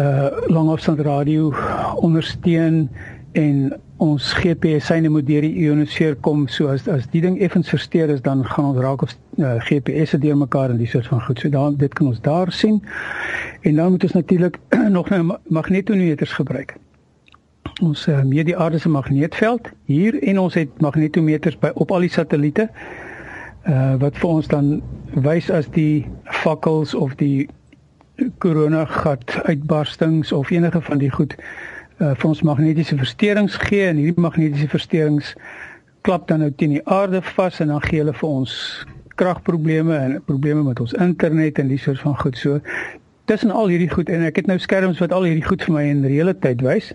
uh 0.00 0.30
langafstand 0.48 1.00
radio 1.00 1.52
ondersteun 2.00 2.88
en 3.32 3.72
ons 3.96 4.32
GPS 4.32 4.86
syne 4.90 5.08
moet 5.08 5.26
deur 5.26 5.44
die 5.44 5.52
ionosfeer 5.62 6.16
kom 6.26 6.46
so 6.50 6.70
as 6.72 6.88
as 6.90 7.04
die 7.12 7.20
ding 7.22 7.36
effens 7.44 7.68
versteur 7.70 8.10
is 8.10 8.22
dan 8.24 8.42
gaan 8.44 8.70
ons 8.72 8.80
raak 8.82 9.04
op 9.04 9.12
uh, 9.38 9.54
GPS 9.68 10.14
se 10.14 10.18
deur 10.18 10.36
mekaar 10.36 10.72
en 10.72 10.80
die 10.80 10.88
soort 10.90 11.06
van 11.06 11.22
goed. 11.22 11.40
So 11.40 11.52
daar 11.52 11.76
dit 11.76 11.94
kan 11.94 12.10
ons 12.10 12.20
daar 12.20 12.52
sien. 12.52 12.82
En 13.62 13.76
dan 13.76 13.90
moet 13.90 14.02
ons 14.02 14.12
natuurlik 14.12 14.58
nog 14.96 15.08
nou 15.08 15.36
magnetometers 15.48 16.32
gebruik. 16.32 16.74
Ons 17.82 18.06
uh, 18.08 18.22
meet 18.22 18.50
die 18.50 18.56
aarde 18.56 18.78
se 18.78 18.88
magneetveld 18.88 19.70
hier 19.84 20.18
en 20.22 20.38
ons 20.38 20.54
het 20.54 20.80
magnetometers 20.80 21.58
by 21.62 21.70
op 21.74 21.92
al 21.92 22.08
die 22.08 22.12
satelliete 22.12 22.70
uh 23.62 23.94
wat 24.02 24.16
vir 24.18 24.28
ons 24.28 24.48
dan 24.50 24.80
wys 25.22 25.46
as 25.50 25.68
die 25.70 26.02
fakkels 26.42 26.94
of 26.98 27.14
die 27.20 27.46
korona 28.38 28.84
gat 28.84 29.36
uitbarstings 29.48 30.32
of 30.32 30.50
enige 30.50 30.80
van 30.80 30.98
die 30.98 31.10
goed 31.10 31.36
uh, 31.38 32.12
vir 32.14 32.28
ons 32.28 32.42
magnetiese 32.46 32.96
versteurings 32.98 33.56
gee 33.68 33.86
en 33.88 34.00
hierdie 34.00 34.22
magnetiese 34.22 34.68
versteurings 34.68 35.34
klap 36.06 36.26
dan 36.28 36.42
nou 36.42 36.50
teen 36.58 36.76
die 36.76 36.86
aarde 36.90 37.22
vas 37.34 37.60
en 37.62 37.70
dan 37.72 37.82
gee 37.86 38.02
hulle 38.02 38.14
vir 38.18 38.28
ons 38.28 38.52
kragprobleme 39.20 39.96
en 39.96 40.18
probleme 40.26 40.62
met 40.66 40.80
ons 40.80 40.94
internet 40.98 41.58
en 41.58 41.70
die 41.70 41.78
soort 41.78 42.00
van 42.00 42.16
goed. 42.18 42.38
So 42.38 42.60
tussen 43.30 43.50
al 43.50 43.70
hierdie 43.70 43.90
goed 43.90 44.10
en 44.10 44.24
ek 44.26 44.40
het 44.40 44.50
nou 44.50 44.58
skerms 44.58 45.00
wat 45.02 45.12
al 45.12 45.28
hierdie 45.28 45.46
goed 45.46 45.62
vir 45.66 45.76
my 45.76 45.84
in 45.90 46.04
reële 46.06 46.34
tyd 46.42 46.64
wys. 46.66 46.90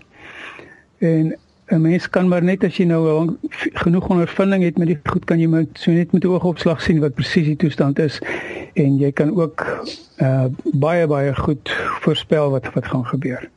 En 1.04 1.32
'n 1.70 1.80
mens 1.80 2.08
kan 2.10 2.28
maar 2.28 2.42
net 2.42 2.64
as 2.64 2.76
jy 2.76 2.84
nou 2.84 3.36
genoeg 3.82 4.08
ondervinding 4.08 4.64
het 4.64 4.78
met 4.78 4.86
die 4.86 4.98
goed 5.04 5.24
kan 5.24 5.40
jy 5.40 5.46
met 5.46 5.68
so 5.74 5.90
net 5.90 6.12
met 6.12 6.24
oogopslag 6.24 6.80
sien 6.82 7.00
wat 7.00 7.14
presies 7.14 7.46
die 7.46 7.56
toestand 7.56 7.98
is 7.98 8.20
en 8.74 8.96
jy 8.98 9.10
kan 9.12 9.34
ook 9.36 9.64
uh, 10.22 10.46
baie 10.72 11.06
baie 11.06 11.34
goed 11.34 11.72
voorspel 12.04 12.50
wat 12.50 12.68
wat 12.74 12.86
gaan 12.86 13.04
gebeur. 13.06 13.48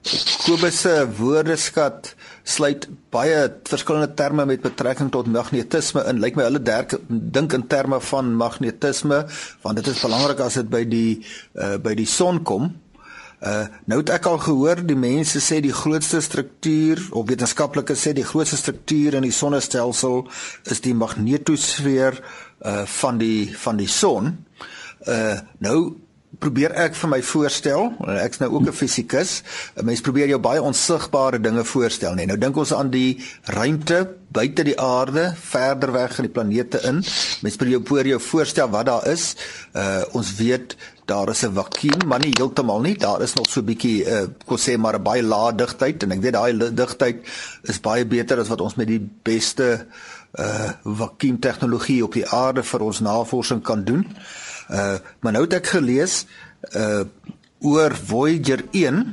Kobus 0.46 0.82
se 0.82 0.94
woordeskat 1.18 2.15
sluit 2.44 2.88
baie 3.13 3.48
verskillende 3.70 4.13
terme 4.18 4.46
met 4.46 4.62
betrekking 4.62 5.12
tot 5.12 5.27
magnetisme 5.27 6.03
in. 6.10 6.22
Lyk 6.24 6.36
my 6.36 6.48
hulle 6.50 6.62
derk, 6.62 6.98
dink 7.08 7.53
in 7.53 7.68
terme 7.68 8.01
van 8.12 8.34
magnetisme 8.36 9.25
want 9.62 9.82
dit 9.82 9.88
is 9.88 10.01
belangrik 10.01 10.41
as 10.44 10.60
dit 10.60 10.70
by 10.70 10.84
die 10.89 11.22
uh, 11.56 11.77
by 11.82 11.96
die 11.98 12.10
son 12.10 12.41
kom. 12.44 12.72
Uh 13.42 13.66
nou 13.90 13.98
het 14.00 14.12
ek 14.14 14.28
al 14.30 14.38
gehoor 14.38 14.84
die 14.86 14.98
mense 14.98 15.40
sê 15.42 15.58
die 15.66 15.74
grootste 15.74 16.20
struktuur 16.22 17.00
of 17.18 17.26
wetenskaplikes 17.26 18.04
sê 18.06 18.14
die 18.14 18.26
grootste 18.26 18.60
struktuur 18.60 19.18
in 19.18 19.26
die 19.26 19.34
sonnestelsel 19.34 20.28
is 20.70 20.82
die 20.86 20.94
magnetosfeer 20.94 22.20
uh 22.62 22.84
van 23.00 23.18
die 23.18 23.50
van 23.58 23.82
die 23.82 23.90
son. 23.90 24.36
Uh 25.10 25.40
nou 25.58 25.78
probeer 26.40 26.72
ek 26.80 26.96
vir 26.96 27.10
my 27.12 27.20
voorstel, 27.22 27.92
ek's 28.24 28.40
nou 28.40 28.52
ook 28.54 28.68
'n 28.68 28.74
fisikus, 28.74 29.44
'n 29.76 29.86
mens 29.86 30.02
probeer 30.02 30.28
jou 30.28 30.40
baie 30.40 30.62
onsigbare 30.62 31.40
dinge 31.42 31.64
voorstel, 31.64 32.14
nee. 32.14 32.26
Nou 32.26 32.38
dink 32.38 32.56
ons 32.56 32.74
aan 32.74 32.90
die 32.90 33.20
ruimte 33.44 34.22
buite 34.32 34.64
die 34.64 34.80
aarde, 34.80 35.34
verder 35.36 35.92
weg 35.92 36.18
in 36.18 36.24
die 36.24 36.32
planete 36.32 36.80
in. 36.88 37.04
Mens 37.42 37.56
probeer 37.56 37.82
voor 37.84 38.08
jou 38.08 38.20
voorstel 38.20 38.70
wat 38.70 38.86
daar 38.86 39.08
is. 39.08 39.36
Uh 39.76 40.04
ons 40.12 40.36
weet 40.36 40.76
daar 41.06 41.30
is 41.30 41.44
'n 41.44 41.54
vakuum, 41.54 42.08
maar 42.08 42.20
nie 42.20 42.34
heeltemal 42.38 42.82
nie. 42.82 42.98
Daar 42.98 43.22
is 43.22 43.34
nog 43.34 43.50
so 43.50 43.60
'n 43.60 43.66
bietjie 43.66 44.06
uh 44.06 44.28
kon 44.46 44.58
sê 44.58 44.78
maar 44.78 44.96
'n 44.96 45.04
baie 45.04 45.24
lae 45.24 45.56
digtheid 45.56 46.04
en 46.04 46.12
ek 46.12 46.22
weet 46.22 46.34
daai 46.34 46.74
digtheid 46.74 47.18
is 47.64 47.80
baie 47.80 48.06
beter 48.06 48.40
as 48.40 48.48
wat 48.48 48.62
ons 48.62 48.76
met 48.76 48.88
die 48.88 49.10
beste 49.24 49.86
uh 50.40 50.72
vakuum 50.84 51.40
tegnologie 51.40 52.04
op 52.04 52.14
die 52.14 52.28
aarde 52.28 52.64
vir 52.64 52.82
ons 52.82 53.00
navorsing 53.00 53.62
kan 53.62 53.84
doen. 53.84 54.08
Uh 54.08 54.50
maar 54.72 55.34
nou 55.36 55.44
het 55.44 55.60
ek 55.60 55.74
gelees 55.75 56.25
uh 56.75 57.04
oor 57.62 57.94
Voyager 57.94 58.63
1 58.74 59.04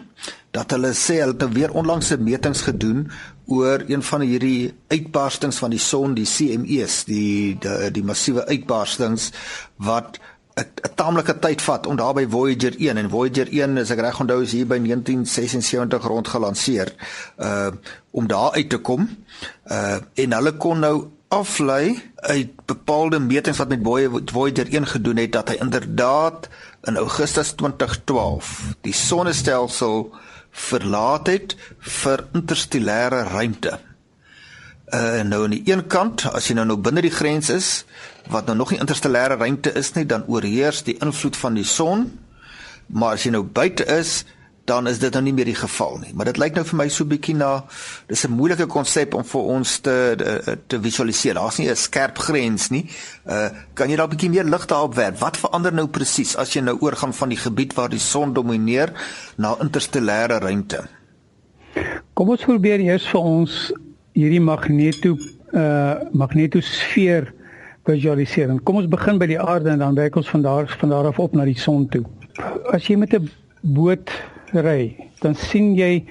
dat 0.56 0.70
hulle 0.72 0.94
sê 0.96 1.18
hulle 1.20 1.34
het 1.36 1.52
weer 1.52 1.72
onlangs 1.76 2.10
'n 2.14 2.22
metings 2.22 2.62
gedoen 2.64 3.10
oor 3.46 3.84
een 3.86 4.02
van 4.02 4.20
hierdie 4.20 4.74
uitbarstings 4.88 5.58
van 5.58 5.70
die 5.70 5.78
son, 5.78 6.14
die 6.14 6.26
CME's, 6.26 7.04
die 7.04 7.58
die, 7.60 7.90
die 7.90 8.04
massiewe 8.04 8.46
uitbarstings 8.46 9.32
wat 9.76 10.18
'n 10.58 10.94
taamlike 10.94 11.38
tyd 11.38 11.62
vat 11.62 11.86
om 11.86 11.96
daar 11.96 12.14
by 12.14 12.26
Voyager 12.28 12.74
1 12.78 12.96
en 12.96 13.10
Voyager 13.10 13.48
1 13.52 13.78
as 13.78 13.90
ek 13.90 14.00
reg 14.00 14.20
onthou 14.20 14.42
is 14.42 14.52
hier 14.52 14.66
by 14.66 14.78
1976 14.78 16.02
rond 16.04 16.28
gelanseer 16.28 16.92
uh 17.38 17.70
om 18.10 18.26
daar 18.26 18.52
uit 18.52 18.70
te 18.70 18.78
kom. 18.78 19.08
Uh 19.70 19.98
en 20.14 20.32
hulle 20.32 20.52
kon 20.56 20.78
nou 20.78 21.10
aflei 21.28 21.98
uit 22.16 22.52
bepaalde 22.66 23.18
metings 23.20 23.58
wat 23.58 23.68
met 23.68 23.82
Voyager 24.32 24.72
1 24.72 24.86
gedoen 24.86 25.16
het 25.16 25.32
dat 25.32 25.48
hy 25.48 25.58
inderdaad 25.60 26.48
in 26.88 26.96
Augustus 26.96 27.52
2012 27.52 28.74
die 28.80 28.94
sonnestelsel 28.94 30.08
verlaat 30.50 31.26
het 31.26 31.56
vir 31.78 32.24
interstellêre 32.32 33.22
ruimte. 33.28 33.78
Uh 34.88 35.20
nou 35.22 35.44
aan 35.44 35.52
die 35.52 35.62
een 35.68 35.84
kant, 35.86 36.24
as 36.32 36.48
jy 36.48 36.56
nou 36.56 36.64
nou 36.66 36.78
binne 36.80 37.04
die 37.04 37.12
grens 37.12 37.50
is 37.52 37.84
wat 38.32 38.48
nou 38.48 38.56
nog 38.56 38.72
nie 38.72 38.80
interstellêre 38.80 39.36
ruimte 39.36 39.72
is 39.76 39.92
nie, 39.96 40.06
dan 40.08 40.24
oorheers 40.26 40.82
die 40.84 40.96
invloed 41.04 41.36
van 41.36 41.54
die 41.54 41.64
son. 41.64 42.08
Maar 42.86 43.16
as 43.16 43.24
jy 43.24 43.32
nou 43.36 43.44
buite 43.44 43.84
is, 43.84 44.24
dan 44.68 44.88
is 44.90 44.98
dit 45.00 45.12
nou 45.16 45.22
nie 45.24 45.32
meer 45.32 45.48
die 45.48 45.56
geval 45.58 45.98
nie. 46.02 46.12
Maar 46.14 46.30
dit 46.30 46.40
lyk 46.40 46.58
nou 46.58 46.64
vir 46.68 46.78
my 46.80 46.86
so 46.92 47.08
bietjie 47.08 47.34
na 47.36 47.64
dis 48.10 48.24
'n 48.26 48.36
moeilike 48.36 48.66
konsep 48.66 49.14
om 49.14 49.24
vir 49.24 49.40
ons 49.40 49.78
te 49.78 49.96
te, 50.16 50.58
te 50.66 50.80
visualiseer. 50.80 51.34
Daar's 51.34 51.58
nie 51.58 51.68
'n 51.70 51.76
skerp 51.76 52.18
grens 52.18 52.68
nie. 52.70 52.84
Uh 53.26 53.48
kan 53.74 53.88
jy 53.90 53.96
dalk 53.96 54.12
'n 54.12 54.16
bietjie 54.16 54.30
meer 54.30 54.44
lig 54.44 54.66
daarop 54.66 54.94
werp? 54.94 55.18
Wat 55.18 55.36
verander 55.36 55.72
nou 55.72 55.86
presies 55.86 56.36
as 56.36 56.52
jy 56.52 56.60
nou 56.60 56.76
oorgaan 56.80 57.14
van 57.14 57.28
die 57.28 57.38
gebied 57.38 57.74
waar 57.74 57.88
die 57.88 57.98
son 57.98 58.32
domineer 58.32 58.92
na 59.36 59.56
interstellêre 59.60 60.38
ruimte? 60.38 60.88
Kom 62.14 62.28
ons 62.28 62.44
probeer 62.44 62.80
eers 62.80 63.06
vir 63.08 63.20
ons 63.20 63.72
hierdie 64.12 64.40
magneto 64.40 65.16
uh 65.52 65.94
magnetosfeer 66.12 67.32
visualiseer. 67.88 68.52
Kom 68.64 68.76
ons 68.76 68.88
begin 68.88 69.18
by 69.18 69.26
die 69.26 69.40
aarde 69.40 69.70
en 69.70 69.78
dan 69.78 69.94
werk 69.94 70.16
ons 70.16 70.28
van 70.28 70.42
daar 70.42 70.76
van 70.80 70.88
daar 70.88 71.06
af 71.06 71.18
op 71.18 71.34
na 71.34 71.44
die 71.44 71.58
son 71.58 71.88
toe. 71.88 72.04
As 72.72 72.86
jy 72.86 72.96
met 72.96 73.14
'n 73.14 73.30
boot 73.62 74.10
ry, 74.52 74.96
dan 75.20 75.34
sien 75.34 75.74
jy 75.76 76.04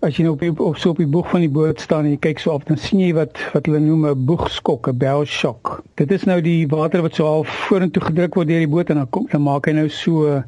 as 0.00 0.16
jy 0.16 0.24
nou 0.24 0.32
op 0.32 0.40
die, 0.40 0.50
op 0.64 0.78
so 0.80 0.94
op 0.94 1.00
die 1.02 1.08
boeg 1.10 1.28
van 1.28 1.42
die 1.44 1.52
boot 1.52 1.80
staan 1.80 2.06
en 2.06 2.14
jy 2.14 2.20
kyk 2.24 2.38
so 2.40 2.54
op, 2.54 2.64
dan 2.68 2.78
sien 2.80 3.02
jy 3.02 3.10
wat 3.16 3.36
wat 3.52 3.66
hulle 3.68 3.80
noem 3.84 4.06
'n 4.08 4.24
boegskok, 4.26 4.88
'n 4.88 4.96
bow 4.96 5.24
shock. 5.24 5.82
Dit 5.96 6.12
is 6.12 6.24
nou 6.24 6.40
die 6.40 6.66
water 6.68 7.02
wat 7.02 7.14
so 7.14 7.26
half 7.26 7.48
vorentoe 7.68 8.02
gedruk 8.02 8.34
word 8.34 8.48
deur 8.48 8.64
die 8.64 8.74
boot 8.74 8.90
en 8.90 8.96
dan 8.96 9.10
kom 9.10 9.26
dan 9.30 9.42
maak 9.42 9.66
hy 9.66 9.72
nou 9.72 9.88
so 9.88 10.42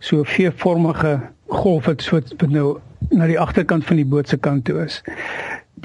so 0.00 0.20
'n 0.20 0.24
veervormige 0.24 1.20
golf 1.48 1.86
wat 1.86 2.02
so 2.02 2.16
wat 2.16 2.50
nou 2.50 2.78
na 3.10 3.26
die 3.26 3.38
agterkant 3.38 3.84
van 3.84 3.96
die 3.96 4.08
boot 4.08 4.28
se 4.28 4.36
kant 4.36 4.64
toe 4.64 4.82
is 4.84 5.02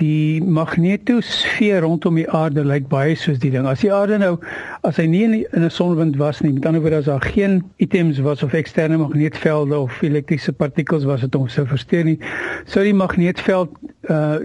die 0.02 0.42
magnetosfeer 0.42 1.84
rondom 1.86 2.18
die 2.18 2.28
aarde 2.30 2.64
lyk 2.66 2.88
baie 2.90 3.16
soos 3.20 3.40
die 3.42 3.52
ding. 3.54 3.68
As 3.70 3.84
die 3.84 3.92
aarde 3.94 4.18
nou 4.22 4.34
as 4.88 4.98
hy 4.98 5.06
nie 5.10 5.24
in 5.26 5.64
'n 5.64 5.70
sonwind 5.70 6.18
was 6.18 6.42
nie, 6.42 6.54
met 6.54 6.66
ander 6.66 6.82
woorde 6.82 6.98
as 6.98 7.06
daar 7.06 7.22
geen 7.22 7.62
items 7.78 8.20
was 8.20 8.44
of 8.44 8.54
eksterne 8.54 8.98
magneetvelde 8.98 9.78
of 9.78 10.02
elektriese 10.02 10.54
partikels 10.54 11.06
was 11.06 11.22
wat 11.22 11.34
hom 11.34 11.48
sou 11.48 11.66
versteur 11.68 12.04
nie, 12.04 12.20
sou 12.66 12.84
die 12.84 12.98
magneetveld 12.98 13.70
uh 14.10 14.40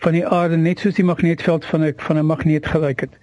van 0.00 0.12
die 0.12 0.26
aarde 0.26 0.56
net 0.56 0.78
soos 0.80 0.94
die 0.94 1.04
magneetveld 1.04 1.64
van 1.64 1.84
'n 1.84 1.94
van 1.96 2.16
'n 2.18 2.26
magneet 2.26 2.66
gelyk 2.66 3.00
het. 3.00 3.14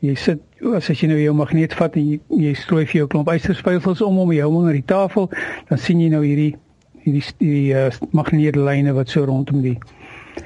Jy 0.00 0.14
sit 0.14 0.40
as 0.76 0.90
as 0.90 1.00
jy 1.00 1.08
nou 1.08 1.18
jou 1.18 1.34
magneet 1.34 1.74
vat 1.74 1.96
en 1.96 2.08
jy, 2.10 2.20
jy 2.28 2.54
strooi 2.54 2.86
vir 2.86 2.96
jou 2.96 3.06
klomp 3.06 3.28
ysterspieëls 3.28 4.02
om 4.02 4.18
om 4.18 4.32
jou 4.32 4.50
hom 4.52 4.64
oor 4.64 4.72
die 4.72 4.86
tafel, 4.86 5.30
dan 5.68 5.78
sien 5.78 6.00
jy 6.00 6.08
nou 6.08 6.24
hierdie 6.24 6.56
hierdie 7.04 7.24
die 7.38 7.74
uh, 7.74 7.90
magneetlyne 8.12 8.92
wat 8.92 9.08
so 9.08 9.24
rondom 9.24 9.62
die 9.62 9.78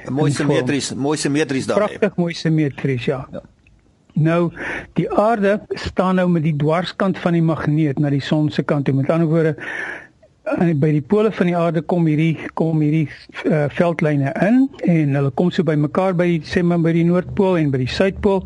mooi 0.09 0.31
simmetries, 0.31 0.93
mooi 0.93 1.17
simmetries 1.17 1.67
daar. 1.69 1.83
Pragtig 1.85 2.15
mooi 2.15 2.33
simmetries, 2.33 3.05
ja. 3.05 3.27
ja. 3.31 3.41
Nou, 4.15 4.51
die 4.93 5.11
aarde 5.11 5.59
staan 5.69 6.15
nou 6.15 6.29
met 6.31 6.43
die 6.43 6.55
dwarskant 6.55 7.19
van 7.19 7.35
die 7.35 7.43
magneet 7.43 7.99
na 7.99 8.09
die 8.09 8.23
son 8.23 8.49
se 8.49 8.63
kant 8.63 8.85
toe. 8.87 8.95
Met 8.95 9.09
ander 9.11 9.27
woorde, 9.27 9.55
aan 10.45 10.75
by 10.79 10.91
die 10.93 11.01
pole 11.01 11.31
van 11.33 11.49
die 11.49 11.55
aarde 11.57 11.81
kom 11.89 12.05
hierdie 12.05 12.49
kom 12.59 12.81
hierdie 12.83 13.07
uh, 13.49 13.65
veldlyne 13.73 14.33
in 14.45 14.59
en 14.85 15.15
hulle 15.17 15.31
kom 15.39 15.49
so 15.53 15.65
bymekaar 15.65 16.13
by 16.17 16.27
die 16.35 16.41
sê 16.45 16.61
maar 16.61 16.83
by 16.83 16.93
die 16.95 17.05
noordpool 17.07 17.57
en 17.57 17.71
by 17.73 17.81
die 17.81 17.89
suidpool 17.89 18.43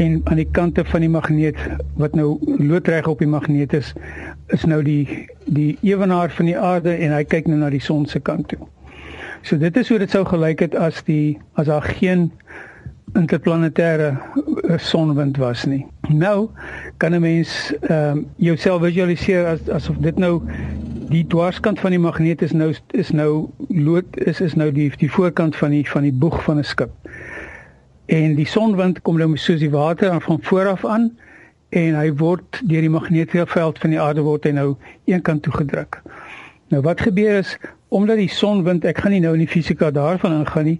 en 0.00 0.20
aan 0.30 0.38
die 0.38 0.48
kante 0.54 0.84
van 0.86 1.02
die 1.02 1.10
magneet 1.10 1.58
wat 1.98 2.14
nou 2.18 2.36
loodreg 2.62 3.08
op 3.10 3.22
die 3.22 3.30
magneet 3.30 3.74
is 3.74 3.92
is 4.54 4.66
nou 4.70 4.80
die 4.86 5.26
die 5.44 5.74
ewenaar 5.82 6.30
van 6.38 6.50
die 6.50 6.58
aarde 6.58 6.94
en 6.94 7.16
hy 7.16 7.24
kyk 7.26 7.50
nou 7.50 7.58
na 7.60 7.72
die 7.72 7.82
son 7.82 8.06
se 8.06 8.22
kant 8.22 8.48
toe. 8.52 8.62
So 9.44 9.58
dit 9.60 9.76
is 9.76 9.88
hoe 9.88 9.98
dit 10.00 10.10
sou 10.10 10.22
gelyk 10.24 10.62
het 10.64 10.74
as 10.74 11.02
die 11.04 11.36
as 11.60 11.66
daar 11.68 11.84
geen 11.84 12.30
interplanetêre 13.12 14.14
eh, 14.16 14.78
sonwind 14.80 15.36
was 15.36 15.66
nie. 15.68 15.82
Nou 16.08 16.48
kan 16.96 17.12
'n 17.12 17.20
mens 17.20 17.74
ehm 17.80 18.16
um, 18.16 18.26
jouself 18.36 18.82
visualiseer 18.82 19.46
as 19.46 19.68
asof 19.68 19.96
dit 20.00 20.16
nou 20.18 20.40
die 21.08 21.26
dwarskant 21.26 21.80
van 21.80 21.90
die 21.90 21.98
magneet 21.98 22.42
is 22.42 22.52
nou 22.52 22.72
is 22.90 23.10
nou 23.10 23.50
lood 23.68 24.16
is 24.16 24.40
is 24.40 24.54
nou 24.54 24.72
die 24.72 24.90
die 24.96 25.10
voorkant 25.10 25.56
van 25.56 25.70
die 25.70 25.84
van 25.90 26.02
die 26.02 26.12
boeg 26.12 26.42
van 26.42 26.58
'n 26.58 26.64
skip. 26.64 26.90
En 28.06 28.34
die 28.34 28.46
sonwind 28.46 29.02
kom 29.02 29.18
nou 29.18 29.36
soos 29.36 29.60
die 29.60 29.70
water 29.70 30.10
aan 30.10 30.22
van 30.22 30.38
voor 30.42 30.66
af 30.66 30.84
aan 30.84 31.18
en 31.68 31.94
hy 31.94 32.12
word 32.12 32.60
deur 32.64 32.80
die 32.80 32.90
magneetveld 32.90 33.78
van 33.78 33.90
die 33.90 34.00
aarde 34.00 34.20
word 34.20 34.44
hy 34.44 34.50
nou 34.50 34.76
eenkant 35.04 35.42
toe 35.42 35.52
gedruk. 35.52 36.02
Nou 36.68 36.82
wat 36.82 37.00
gebeur 37.00 37.38
is 37.38 37.58
omdat 37.94 38.18
die 38.18 38.30
sonwind, 38.30 38.84
ek 38.88 38.98
gaan 39.04 39.12
nie 39.14 39.20
nou 39.22 39.36
in 39.36 39.44
die 39.44 39.50
fisika 39.50 39.92
daarvan 39.94 40.40
ingaan 40.40 40.66
nie, 40.66 40.78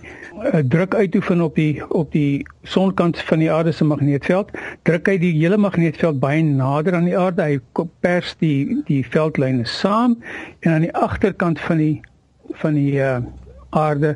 eh, 0.50 0.62
druk 0.66 0.96
uitoefen 0.98 1.44
op 1.44 1.54
die 1.54 1.78
op 1.94 2.10
die 2.12 2.42
sonkant 2.66 3.20
van 3.28 3.38
die 3.38 3.50
aarde 3.52 3.72
se 3.72 3.86
magneetveld, 3.86 4.50
druk 4.82 5.06
hy 5.06 5.14
die 5.22 5.30
hele 5.36 5.56
magneetveld 5.56 6.18
baie 6.18 6.42
nader 6.42 6.98
aan 6.98 7.06
die 7.06 7.18
aarde. 7.18 7.46
Hy 7.46 7.86
pers 8.02 8.34
die 8.40 8.82
die 8.88 9.04
veldlyne 9.06 9.66
saam 9.66 10.18
en 10.66 10.72
aan 10.72 10.88
die 10.88 10.94
agterkant 10.94 11.62
van 11.62 11.78
die 11.78 11.94
van 12.60 12.74
die 12.74 12.98
uh, 12.98 13.22
aarde 13.74 14.14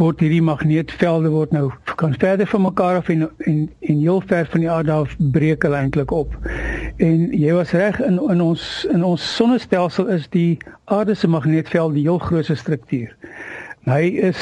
word 0.00 0.20
hierdie 0.22 0.42
magneetvelde 0.42 1.30
word 1.32 1.52
nou 1.54 1.70
kan 2.00 2.14
verder 2.18 2.48
van 2.50 2.64
mekaar 2.66 2.96
af 3.00 3.08
en 3.12 3.28
en 3.46 3.70
en 3.80 3.98
heel 3.98 4.22
ver 4.26 4.46
van 4.50 4.60
die 4.64 4.70
aarde 4.70 4.92
af 4.92 5.14
breek 5.32 5.62
hulle 5.62 5.76
eintlik 5.76 6.10
op. 6.10 6.36
En 6.96 7.30
jy 7.30 7.54
was 7.54 7.74
reg 7.76 8.00
in 8.00 8.18
in 8.30 8.42
ons 8.42 8.86
in 8.90 9.04
ons 9.04 9.34
sonnestelsel 9.36 10.10
is 10.16 10.28
die 10.34 10.58
aarde 10.84 11.14
se 11.14 11.28
magneetveld 11.28 11.94
die 11.94 12.06
heel 12.08 12.18
grootste 12.18 12.54
struktuur. 12.54 13.16
Hy 13.86 14.02
is 14.30 14.38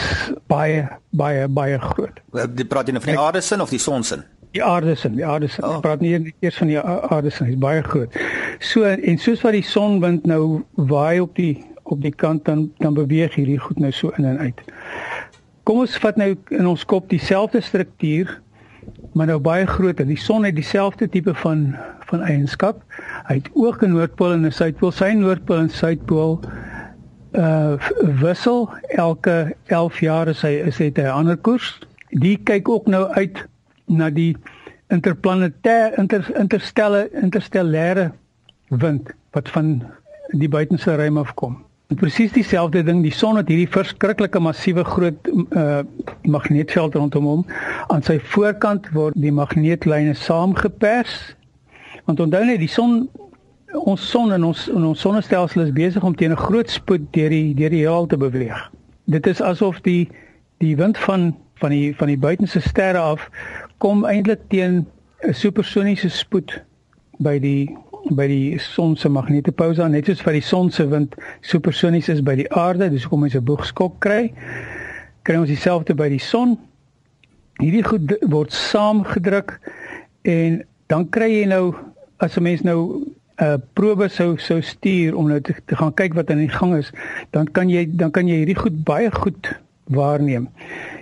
baie 0.52 0.88
baie 1.16 1.48
baie 1.48 1.78
groot. 1.78 2.20
Jy 2.32 2.66
praat 2.68 2.88
jy 2.88 2.96
nou 2.96 3.04
van 3.04 3.16
die 3.16 3.22
aarde 3.22 3.40
se 3.40 3.60
of 3.60 3.72
die 3.72 3.80
son 3.80 4.04
se? 4.04 4.22
Die 4.50 4.64
aarde 4.64 4.96
se, 4.98 5.08
die 5.14 5.26
aarde 5.26 5.48
se. 5.48 5.62
Oh. 5.62 5.76
Ek 5.76 5.84
praat 5.84 6.00
nie 6.02 6.34
eers 6.42 6.56
van 6.58 6.72
die 6.72 6.80
aarde 6.80 7.30
se, 7.30 7.44
hy's 7.46 7.58
baie 7.60 7.82
groot. 7.86 8.16
So 8.58 8.84
en 8.84 9.18
soos 9.22 9.44
wat 9.46 9.54
die 9.54 9.64
sonwind 9.66 10.26
nou 10.26 10.62
waai 10.74 11.20
op 11.22 11.36
die 11.38 11.54
op 11.90 12.02
die 12.02 12.14
kant 12.14 12.44
dan 12.44 12.70
dan 12.78 12.94
beweeg 12.94 13.34
hierdie 13.34 13.58
goed 13.58 13.78
nou 13.78 13.92
so 13.92 14.12
in 14.16 14.24
en 14.24 14.38
uit. 14.38 14.62
Kom 15.62 15.78
ons 15.78 15.98
vat 15.98 16.16
nou 16.16 16.34
in 16.48 16.66
ons 16.66 16.84
kop 16.84 17.08
dieselfde 17.10 17.60
struktuur 17.60 18.40
maar 19.12 19.26
nou 19.26 19.38
baie 19.42 19.66
groter. 19.66 20.06
Die 20.06 20.18
son 20.18 20.44
het 20.44 20.54
dieselfde 20.54 21.08
tipe 21.08 21.34
van 21.34 21.74
van 22.10 22.22
eienskap. 22.26 22.82
Hy 23.28 23.34
het 23.38 23.50
ook 23.54 23.82
'n 23.82 23.92
noordpool 23.92 24.32
en 24.32 24.46
'n 24.46 24.52
suidpool. 24.52 24.90
Sy 24.90 25.12
noordpool 25.14 25.58
en 25.58 25.70
suidpool 25.70 26.40
uh 27.32 27.74
wissel 28.20 28.68
elke 28.88 29.56
11 29.66 30.00
jaar 30.00 30.26
as 30.28 30.42
hy 30.42 30.62
is 30.66 30.78
het 30.78 30.96
hy 30.96 31.02
'n 31.02 31.14
ander 31.14 31.36
koers. 31.36 31.78
Die 32.08 32.36
kyk 32.36 32.68
ook 32.68 32.86
nou 32.86 33.06
uit 33.08 33.46
na 33.86 34.10
die 34.10 34.36
interplanetêre 34.88 35.94
inter, 35.96 36.30
interstelle 36.38 37.08
interstellêre 37.12 38.12
wind 38.68 39.10
wat 39.30 39.48
van 39.48 39.82
die 40.28 40.48
buitenste 40.48 40.94
ruim 40.94 41.18
af 41.18 41.34
kom. 41.34 41.69
Presies 41.98 42.32
dieselfde 42.32 42.84
ding, 42.86 43.02
die 43.02 43.14
son 43.14 43.36
het 43.36 43.48
hierdie 43.50 43.70
verskriklike 43.70 44.38
massiewe 44.38 44.84
groot 44.84 45.30
uh 45.50 45.80
magneetveld 46.22 46.94
rondom 46.94 47.24
hom. 47.26 47.40
Aan 47.90 48.04
sy 48.06 48.18
voorkant 48.32 48.86
word 48.94 49.16
die 49.18 49.32
magneetlyne 49.34 50.14
saamgepers. 50.14 51.34
Want 52.06 52.20
onthou 52.20 52.44
net, 52.44 52.60
die 52.62 52.70
son 52.70 53.08
ons 53.72 54.10
son 54.10 54.30
en 54.32 54.44
ons 54.44 54.68
en 54.70 54.84
ons 54.84 55.00
sonnestelsel 55.00 55.64
is 55.64 55.74
besig 55.74 56.04
om 56.06 56.14
teen 56.14 56.32
'n 56.32 56.44
groot 56.46 56.70
spoed 56.70 57.10
deur 57.12 57.30
die 57.30 57.54
deur 57.54 57.70
die 57.70 57.82
heelal 57.82 58.06
te 58.06 58.16
beweeg. 58.16 58.70
Dit 59.06 59.26
is 59.26 59.42
asof 59.42 59.80
die 59.80 60.08
die 60.58 60.76
wind 60.76 60.98
van 60.98 61.34
van 61.60 61.70
die 61.70 61.96
van 61.96 62.08
die 62.08 62.18
buitenste 62.18 62.60
sterre 62.60 62.98
af 62.98 63.30
kom 63.78 64.04
eintlik 64.04 64.40
teen 64.48 64.86
'n 65.26 65.34
supersoniese 65.34 66.08
spoed 66.08 66.62
by 67.18 67.38
die 67.38 67.76
by 68.08 68.26
die 68.30 68.58
son 68.58 68.96
se 68.96 69.08
magnetopousa 69.08 69.88
net 69.88 70.08
soos 70.08 70.22
wat 70.24 70.36
die 70.36 70.44
son 70.44 70.70
se 70.70 70.86
wind 70.88 71.14
supersonies 71.46 72.08
is 72.08 72.22
by 72.24 72.34
die 72.38 72.48
aarde 72.56 72.90
dis 72.90 73.04
hoekom 73.04 73.28
ons 73.28 73.36
'n 73.36 73.44
boogskok 73.44 74.00
kry. 74.00 74.32
Kry 75.22 75.36
ons 75.36 75.48
dieselfde 75.48 75.94
by 75.94 76.08
die 76.08 76.18
son. 76.18 76.58
Hierdie 77.60 77.84
goed 77.84 78.16
word 78.22 78.52
saamgedruk 78.52 79.60
en 80.22 80.62
dan 80.88 81.08
kry 81.08 81.30
jy 81.30 81.46
nou 81.46 81.74
as 82.18 82.36
'n 82.36 82.42
mens 82.42 82.62
nou 82.62 83.04
'n 83.40 83.44
uh, 83.44 83.56
probe 83.72 84.08
sou 84.08 84.36
sou 84.38 84.60
stuur 84.60 85.16
om 85.16 85.28
nou 85.28 85.40
te, 85.40 85.54
te 85.64 85.76
gaan 85.76 85.94
kyk 85.94 86.14
wat 86.14 86.30
aan 86.30 86.44
die 86.44 86.52
gang 86.52 86.76
is 86.76 86.92
dan 87.30 87.46
kan 87.46 87.68
jy 87.68 87.86
dan 87.88 88.10
kan 88.10 88.28
jy 88.28 88.42
hierdie 88.42 88.58
goed 88.58 88.84
baie 88.84 89.10
goed 89.10 89.52
waarneem 89.84 90.48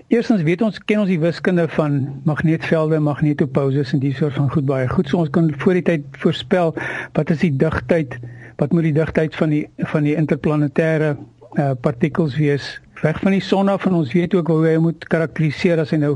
Eerstens 0.09 0.41
weet 0.41 0.63
ons 0.65 0.79
ken 0.89 1.03
ons 1.03 1.11
die 1.11 1.21
wiskunde 1.21 1.67
van 1.69 1.99
magneetvelde, 2.25 2.97
magnetopouses 3.05 3.91
en 3.93 4.01
die 4.01 4.15
soort 4.17 4.39
van 4.39 4.47
goed 4.55 4.65
baie 4.65 4.87
goed. 4.89 5.11
So 5.11 5.21
ons 5.21 5.29
kan 5.35 5.51
voor 5.61 5.77
die 5.77 5.85
tyd 5.85 6.07
voorspel 6.23 6.73
wat 7.19 7.33
is 7.35 7.43
die 7.43 7.51
digtheid, 7.61 8.17
wat 8.57 8.73
moet 8.73 8.89
die 8.89 8.95
digtheid 8.97 9.37
van 9.37 9.53
die 9.53 9.67
van 9.93 10.09
die 10.09 10.15
interplanetêre 10.17 11.13
uh, 11.13 11.75
partikels 11.85 12.39
wees 12.41 12.71
weg 13.03 13.21
van 13.21 13.37
die 13.37 13.45
son 13.45 13.69
af 13.69 13.85
en 13.85 14.01
ons 14.01 14.17
weet 14.17 14.33
ook 14.35 14.49
hoe 14.49 14.65
hy 14.65 14.81
moet 14.89 15.05
karakteriseer 15.13 15.85
as 15.85 15.93
hy 15.93 16.01
nou 16.01 16.15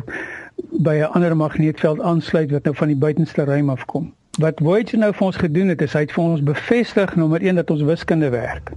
by 0.81 0.97
'n 0.97 1.13
ander 1.13 1.37
magneetveld 1.37 2.01
aansluit 2.01 2.51
wat 2.57 2.65
nou 2.65 2.75
van 2.81 2.97
die 2.97 3.01
buitenste 3.07 3.45
ruim 3.45 3.69
afkom. 3.69 4.09
Wat 4.41 4.65
Voyager 4.65 4.99
nou 4.99 5.13
vir 5.13 5.27
ons 5.27 5.37
gedoen 5.37 5.69
het, 5.69 5.83
is 5.83 5.93
hy 5.93 6.09
het 6.09 6.17
vir 6.17 6.25
ons 6.25 6.41
bevestig 6.41 7.17
nommer 7.17 7.45
1 7.45 7.61
dat 7.61 7.71
ons 7.71 7.85
wiskunde 7.85 8.31
werk. 8.33 8.73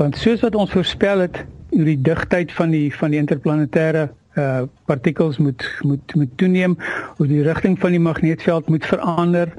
Want 0.00 0.16
soos 0.16 0.40
wat 0.40 0.54
ons 0.54 0.72
voorspel 0.72 1.28
het, 1.28 1.44
hoe 1.76 1.84
die 1.84 2.00
digtheid 2.00 2.52
van 2.52 2.70
die 2.70 2.88
van 2.94 3.12
die 3.12 3.20
interplanetêre 3.20 4.08
uh 4.36 4.62
partikels 4.84 5.38
moet 5.38 5.64
moet 5.80 6.14
moet 6.14 6.32
toeneem, 6.36 6.76
hoe 7.16 7.26
die 7.26 7.42
rigting 7.42 7.78
van 7.78 7.90
die 7.90 8.00
magneetveld 8.00 8.68
moet 8.68 8.86
verander, 8.86 9.52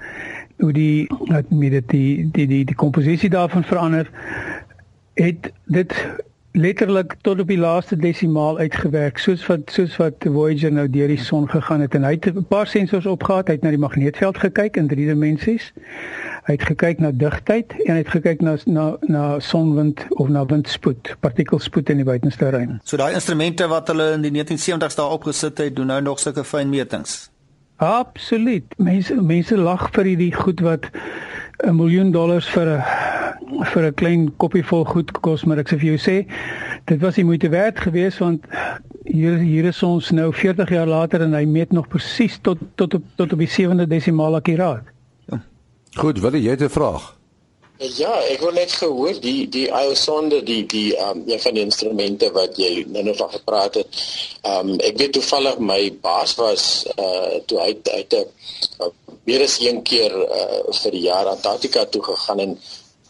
hoe 0.58 0.74
die 0.74 1.10
met 1.50 1.72
dit 1.72 1.90
die 1.90 2.30
die 2.32 2.48
die 2.48 2.66
die 2.66 2.76
komposisie 2.76 3.30
daarvan 3.30 3.64
verander, 3.64 4.10
het 5.14 5.52
dit 5.66 5.94
letterlik 6.58 7.16
tot 7.22 7.40
op 7.40 7.48
die 7.48 7.58
laaste 7.58 7.98
desimaal 7.98 8.58
uitgewerk 8.58 9.18
soos 9.22 9.46
wat 9.46 9.72
soos 9.72 9.98
wat 10.02 10.26
Voyager 10.26 10.72
nou 10.74 10.88
deur 10.90 11.12
die 11.12 11.22
son 11.22 11.50
gegaan 11.50 11.84
het 11.86 11.96
en 11.96 12.04
hy 12.08 12.16
het 12.18 12.30
'n 12.34 12.46
paar 12.50 12.68
sensors 12.68 13.06
opgehad, 13.06 13.48
hy 13.48 13.54
het 13.54 13.64
na 13.64 13.70
die 13.70 13.86
magneetveld 13.86 14.38
gekyk 14.38 14.78
in 14.78 14.88
drie 14.88 15.06
dimensies. 15.06 15.74
Hy 16.48 16.56
het 16.56 16.64
gekyk 16.64 17.02
na 17.04 17.10
digtheid 17.12 17.74
en 17.84 17.90
hy 17.92 18.02
het 18.06 18.12
gekyk 18.14 18.44
na 18.46 18.54
na 18.72 18.84
na 19.12 19.24
sonwind 19.44 20.06
of 20.16 20.30
na 20.32 20.46
windspoed, 20.48 21.18
partikelspoed 21.20 21.90
in 21.92 22.00
die 22.00 22.08
buitenste 22.08 22.50
ruim. 22.56 22.78
So 22.88 22.96
daai 22.96 23.18
instrumente 23.20 23.68
wat 23.68 23.92
hulle 23.92 24.14
in 24.16 24.24
die 24.24 24.32
1970s 24.32 24.96
daar 24.96 25.12
opgesit 25.18 25.60
het, 25.60 25.76
doen 25.76 25.92
nou 25.92 26.00
nog 26.02 26.24
sulke 26.24 26.48
fyn 26.48 26.72
metings. 26.72 27.28
Absoluut. 27.84 28.64
Mense 28.80 29.20
mense 29.20 29.60
lag 29.60 29.90
vir 29.92 30.14
hierdie 30.14 30.32
goed 30.34 30.64
wat 30.64 30.88
'n 31.68 31.76
miljoen 31.76 32.12
dollars 32.16 32.48
vir 32.56 32.78
'n 32.78 33.66
vir 33.74 33.84
'n 33.92 33.94
klein 33.94 34.32
koppie 34.38 34.64
vol 34.64 34.86
goed 34.86 35.12
kos, 35.12 35.44
maar 35.44 35.60
ek 35.60 35.70
sê 35.70 35.78
vir 35.80 35.98
jou 35.98 36.00
sê, 36.00 36.26
dit 36.86 37.00
was 37.02 37.16
die 37.16 37.26
moeite 37.26 37.50
werd 37.50 37.80
geweest 37.80 38.20
want 38.20 38.46
hier 39.04 39.38
hier 39.38 39.66
is 39.66 39.84
ons 39.84 40.12
nou 40.12 40.34
40 40.34 40.70
jaar 40.70 40.88
later 40.88 41.22
en 41.22 41.34
hy 41.34 41.46
meet 41.46 41.72
nog 41.72 41.88
presies 41.88 42.40
tot 42.42 42.58
tot 42.76 42.94
op 42.94 43.04
tot 43.16 43.34
op 43.34 43.40
die 43.40 43.52
7de 43.52 43.88
desimaal 43.88 44.36
akkuraat. 44.36 44.97
Goed, 45.98 46.20
wil 46.20 46.36
jy 46.38 46.56
'n 46.56 46.70
vraag? 46.70 47.18
Ja, 47.78 48.14
ek 48.34 48.40
wil 48.42 48.54
net 48.58 48.72
gehoor 48.74 49.20
die 49.22 49.48
die 49.54 49.68
iosonde 49.70 50.44
die 50.44 50.66
die 50.66 50.98
um 50.98 51.24
een 51.26 51.40
van 51.40 51.54
die 51.54 51.64
instrumente 51.64 52.32
wat 52.34 52.58
jy 52.58 52.86
nou 52.90 53.04
nog 53.04 53.18
van 53.18 53.30
gepraat 53.30 53.76
het. 53.78 54.00
Um 54.42 54.80
ek 54.80 54.98
weet 54.98 55.14
toevallig 55.14 55.60
my 55.60 55.82
baas 56.02 56.36
was 56.42 56.86
uh 56.98 57.38
toe 57.46 57.60
hy 57.62 57.78
uit 57.84 58.14
'n 58.14 58.26
weer 59.24 59.42
eens 59.42 59.60
een 59.62 59.82
keer 59.82 60.14
uh 60.14 60.74
vir 60.82 60.92
die 60.92 61.06
jaar 61.06 61.30
Antarktika 61.34 61.86
toe 61.86 62.04
gegaan 62.04 62.40
en 62.40 62.58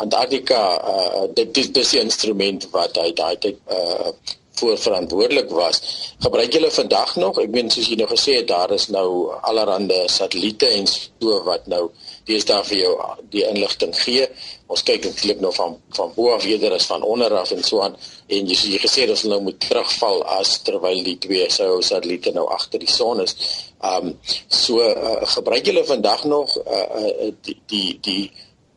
Antarktika 0.03 0.61
uh 0.95 1.23
dit 1.33 1.53
dis 1.53 1.71
dis 1.71 1.89
die 1.89 2.03
instrument 2.03 2.67
wat 2.71 2.95
hy 2.97 3.13
daai 3.13 3.37
tyd 3.39 3.57
uh 3.71 4.11
voor 4.59 4.77
verantwoordelik 4.77 5.49
was. 5.49 5.81
Gebruik 6.19 6.53
julle 6.53 6.71
vandag 6.71 7.15
nog? 7.15 7.39
Ek 7.41 7.53
meen 7.53 7.69
soos 7.73 7.89
jy 7.91 7.97
nou 7.99 8.09
gesê 8.09 8.39
het, 8.39 8.47
daar 8.49 8.71
is 8.75 8.87
nou 8.93 9.07
allerlei 9.41 10.03
satelliete 10.11 10.69
en 10.79 10.87
so 10.89 11.41
wat 11.45 11.67
nou 11.71 11.87
deesdae 12.27 12.63
vir 12.67 12.77
jou 12.77 12.93
die 13.33 13.43
inligting 13.47 13.93
gee. 13.95 14.27
Ons 14.67 14.83
kyk 14.87 15.05
natuurlik 15.07 15.43
nou 15.43 15.53
van 15.55 15.77
van 15.95 16.11
bo 16.15 16.33
af 16.35 16.45
eerder 16.45 16.73
as 16.75 16.87
van 16.89 17.05
onder 17.07 17.35
af 17.39 17.51
en 17.55 17.63
so 17.63 17.81
aan 17.85 17.95
en 18.27 18.49
jy 18.51 18.57
jy 18.73 18.81
gesê 18.83 19.05
dat 19.07 19.15
ons 19.15 19.27
nou 19.31 19.39
moet 19.45 19.59
terugval 19.63 20.23
as 20.39 20.57
terwyl 20.67 21.03
die 21.05 21.17
twee 21.23 21.45
sou 21.53 21.77
satelliete 21.81 22.33
nou 22.35 22.47
agter 22.57 22.83
die 22.83 22.91
son 22.91 23.21
is. 23.23 23.35
Um 23.79 24.17
so 24.47 24.81
uh, 24.81 25.21
gebruik 25.37 25.69
julle 25.69 25.85
vandag 25.87 26.25
nog 26.25 26.57
uh, 26.65 26.83
uh, 27.03 27.31
die 27.47 27.59
die 27.71 27.99
die 28.01 28.31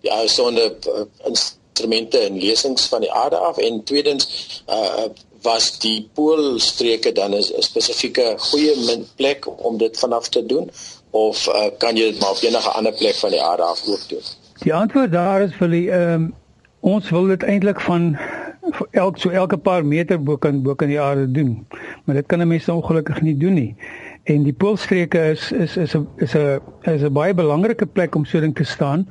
die 0.04 0.28
sonde 0.28 0.68
uh, 0.92 1.04
instrumente 1.26 2.18
en 2.18 2.38
lesings 2.38 2.86
van 2.92 3.00
die 3.00 3.12
aarde 3.12 3.36
af 3.36 3.58
en 3.58 3.82
tweedens 3.84 4.28
uh, 4.68 5.08
was 5.42 5.78
die 5.78 6.08
poolstreke 6.14 7.12
dan 7.12 7.34
'n 7.34 7.62
spesifieke 7.62 8.34
goeie 8.38 9.04
plek 9.16 9.64
om 9.64 9.78
dit 9.78 9.98
vanaf 9.98 10.28
te 10.28 10.46
doen 10.46 10.70
of 11.10 11.46
uh, 11.46 11.66
kan 11.78 11.96
jy 11.96 12.10
dit 12.12 12.20
maar 12.20 12.30
op 12.30 12.42
enige 12.42 12.68
ander 12.68 12.92
plek 12.92 13.14
van 13.14 13.30
die 13.30 13.42
aarde 13.42 13.62
af 13.62 13.82
ook 13.86 14.08
doen? 14.08 14.22
Die 14.62 14.74
antwoord 14.74 15.12
daar 15.12 15.42
is 15.42 15.54
vir 15.54 15.68
die 15.68 15.90
ehm 15.90 16.12
um, 16.12 16.34
ons 16.80 17.10
wil 17.10 17.26
dit 17.26 17.42
eintlik 17.42 17.80
van 17.80 18.16
elk 18.90 19.18
so 19.18 19.28
elke 19.28 19.56
paar 19.56 19.84
meter 19.84 20.22
bo 20.22 20.36
kan 20.36 20.62
bo 20.62 20.74
kan 20.74 20.88
die 20.88 21.00
aarde 21.00 21.30
doen. 21.30 21.66
Maar 22.04 22.14
dit 22.14 22.26
kan 22.26 22.40
'n 22.40 22.48
mens 22.48 22.68
ongelukkig 22.68 23.20
nie 23.20 23.36
doen 23.36 23.54
nie. 23.54 23.76
En 24.24 24.42
die 24.42 24.52
poolstreke 24.52 25.30
is 25.30 25.52
is 25.52 25.76
is 25.76 25.94
'n 25.94 26.08
is 26.16 26.34
'n 26.34 26.60
is 26.82 27.02
'n 27.02 27.12
baie 27.12 27.34
belangrike 27.34 27.86
plek 27.86 28.14
om 28.14 28.24
so 28.24 28.40
ding 28.40 28.54
te 28.54 28.64
staan 28.64 29.08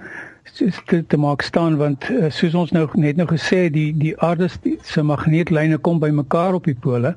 te, 0.85 1.05
te 1.07 1.17
maak 1.17 1.41
staan 1.41 1.77
want 1.77 2.09
uh, 2.09 2.29
soos 2.29 2.55
ons 2.55 2.71
nou 2.75 2.85
net 2.93 3.19
nou 3.19 3.27
gesê 3.29 3.67
die 3.73 3.89
die 3.97 4.13
aarde 4.25 4.49
se 4.83 5.03
magneetlyne 5.03 5.77
kom 5.77 5.99
by 5.99 6.11
mekaar 6.21 6.57
op 6.59 6.69
die 6.69 6.77
pole 6.87 7.15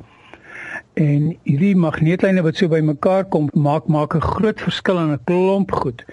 en 0.94 1.28
hierdie 1.48 1.72
magneetlyne 1.76 2.42
wat 2.44 2.58
so 2.60 2.68
by 2.68 2.82
mekaar 2.84 3.24
kom 3.32 3.48
maak 3.56 3.86
maak 3.88 4.14
'n 4.14 4.20
groot 4.20 4.60
verskil 4.60 4.98
aan 4.98 5.12
'n 5.12 5.24
klomp 5.24 5.72
goed. 5.72 6.04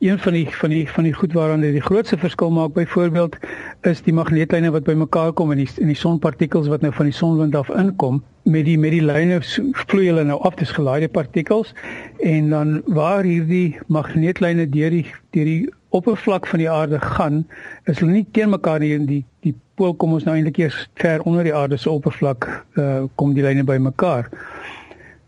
Een 0.00 0.18
van 0.18 0.32
die 0.32 0.48
van 0.48 0.70
die 0.70 0.88
van 0.88 1.04
die 1.04 1.12
goed 1.12 1.32
waaraan 1.32 1.60
dit 1.60 1.72
die 1.72 1.88
grootste 1.88 2.16
verskil 2.16 2.50
maak 2.50 2.72
byvoorbeeld 2.72 3.36
is 3.82 4.02
die 4.02 4.12
magneetlyne 4.12 4.70
wat 4.70 4.84
by 4.84 4.92
mekaar 4.92 5.32
kom 5.32 5.50
en 5.50 5.58
die 5.58 5.68
in 5.76 5.86
die 5.86 5.96
sonpartikels 5.96 6.68
wat 6.68 6.80
nou 6.80 6.92
van 6.92 7.04
die 7.04 7.14
sonwind 7.14 7.54
af 7.54 7.68
inkom. 7.68 8.22
Met 8.42 8.64
die 8.64 8.78
met 8.78 8.90
die 8.90 9.04
lyne 9.04 9.40
vloei 9.72 10.06
hulle 10.06 10.24
nou 10.24 10.40
af 10.40 10.54
dis 10.54 10.70
gelaaide 10.70 11.08
partikels. 11.08 11.74
En 12.20 12.50
dan 12.50 12.82
waar 12.86 13.22
hierdie 13.22 13.78
magneetlyne 13.86 14.68
deur 14.68 14.90
die 14.90 15.06
deur 15.30 15.44
die 15.44 15.72
oppervlak 15.88 16.46
van 16.46 16.58
die 16.58 16.70
aarde 16.70 17.00
gaan, 17.00 17.46
is 17.84 17.98
hulle 17.98 18.12
nie 18.12 18.26
teen 18.32 18.50
mekaar 18.50 18.78
nie. 18.78 18.94
In 18.94 19.06
die 19.06 19.24
die 19.40 19.54
pool 19.74 19.94
kom 19.94 20.14
ons 20.16 20.24
nou 20.26 20.34
eintlik 20.36 20.58
eers 20.62 20.76
ver 21.00 21.22
onder 21.28 21.46
die 21.46 21.54
aarde 21.54 21.76
se 21.80 21.90
oppervlak 21.90 22.46
uh 22.80 23.04
kom 23.20 23.34
die 23.34 23.44
lyne 23.44 23.64
by 23.66 23.76
mekaar. 23.82 24.30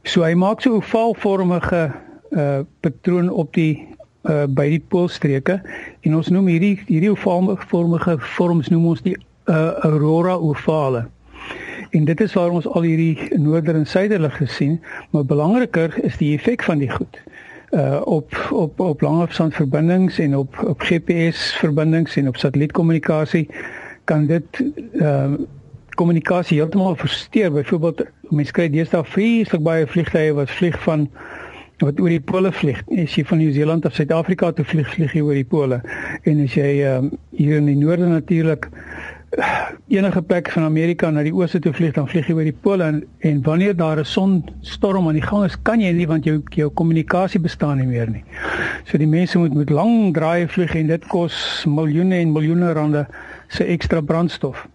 So 0.07 0.23
hy 0.23 0.35
maak 0.35 0.63
so 0.63 0.71
'n 0.71 0.83
ovaalvormige 0.83 1.83
uh 2.31 2.61
patroon 2.81 3.31
op 3.31 3.53
die 3.55 3.87
uh 4.29 4.47
by 4.47 4.69
die 4.71 4.83
poolstreke 4.89 5.61
en 6.01 6.15
ons 6.15 6.31
noem 6.31 6.47
hierdie 6.47 6.79
hierdie 6.87 7.11
ovaalvormige 7.11 8.19
vorms 8.37 8.69
noem 8.69 8.87
ons 8.87 9.03
die 9.03 9.17
uh 9.47 9.73
aurora 9.83 10.35
ovale. 10.35 11.07
En 11.91 12.05
dit 12.05 12.21
is 12.21 12.33
waar 12.35 12.51
ons 12.51 12.67
al 12.67 12.83
hierdie 12.83 13.39
noorder 13.39 13.75
en 13.75 13.87
suiderlig 13.87 14.37
gesien, 14.37 14.81
maar 15.11 15.25
belangriker 15.25 15.95
is 16.05 16.17
die 16.17 16.35
effek 16.35 16.63
van 16.63 16.79
die 16.79 16.91
goed 16.91 17.23
uh 17.71 18.01
op 18.05 18.31
op 18.51 18.81
op 18.81 19.01
langafstandverbindings 19.01 20.19
en 20.19 20.37
op 20.37 20.63
op 20.67 20.81
GPS 20.81 21.57
verbindings 21.57 22.17
en 22.17 22.29
op 22.29 22.37
satellietkommunikasie 22.37 23.49
kan 24.07 24.27
dit 24.27 24.65
uh 24.95 25.37
kommunikasie 25.97 26.59
heeltemal 26.59 26.97
versteur. 27.01 27.49
Byvoorbeeld 27.55 28.03
mense 28.29 28.53
kry 28.53 28.67
deesdae 28.69 29.01
vreeslik 29.09 29.63
baie 29.65 29.87
vliegtye 29.89 30.35
wat 30.37 30.51
vlieg 30.53 30.77
van 30.85 31.07
wat 31.81 32.01
oor 32.01 32.13
die 32.13 32.21
pole 32.21 32.53
vlieg. 32.53 32.83
As 33.01 33.17
jy 33.17 33.25
van 33.29 33.41
Nieu-Seeland 33.41 33.89
af 33.89 33.97
Suid-Afrika 33.97 34.51
toe 34.53 34.65
vlieg, 34.69 34.89
vlieg 34.93 35.17
jy 35.17 35.25
oor 35.25 35.37
die 35.37 35.49
pole. 35.49 35.81
En 36.29 36.43
as 36.45 36.57
jy 36.57 36.71
um 36.89 37.11
hier 37.37 37.61
in 37.61 37.69
die 37.69 37.79
noorde 37.81 38.09
natuurlik 38.13 38.69
enige 39.89 40.23
plek 40.23 40.49
van 40.55 40.65
Amerika 40.65 41.11
na 41.11 41.23
die 41.27 41.35
ooste 41.35 41.59
toe 41.61 41.73
vlieg, 41.77 41.93
dan 41.97 42.09
vlieg 42.09 42.29
jy 42.31 42.37
oor 42.37 42.47
die 42.49 42.57
pole 42.65 42.87
en, 42.87 43.03
en 43.27 43.43
wanneer 43.45 43.77
daar 43.77 44.01
'n 44.01 44.05
sonstorm 44.05 45.09
aan 45.09 45.19
die 45.19 45.29
gang 45.29 45.45
is, 45.45 45.57
kan 45.63 45.81
jy 45.81 45.93
nie 45.93 46.07
want 46.07 46.25
jou 46.25 46.43
jou 46.55 46.71
kommunikasie 46.71 47.41
bestaan 47.41 47.79
nie 47.79 47.87
meer 47.87 48.11
nie. 48.11 48.25
So 48.85 48.99
die 48.99 49.07
mense 49.07 49.39
moet 49.39 49.55
met 49.55 49.71
lang 49.71 50.15
draaie 50.15 50.49
vlieg 50.49 50.75
en 50.75 50.87
dit 50.87 51.07
kos 51.07 51.65
miljoene 51.69 52.17
en 52.17 52.33
miljoene 52.33 52.73
rande 52.73 53.07
se 53.49 53.65
ekstra 53.65 54.01
brandstof. 54.01 54.67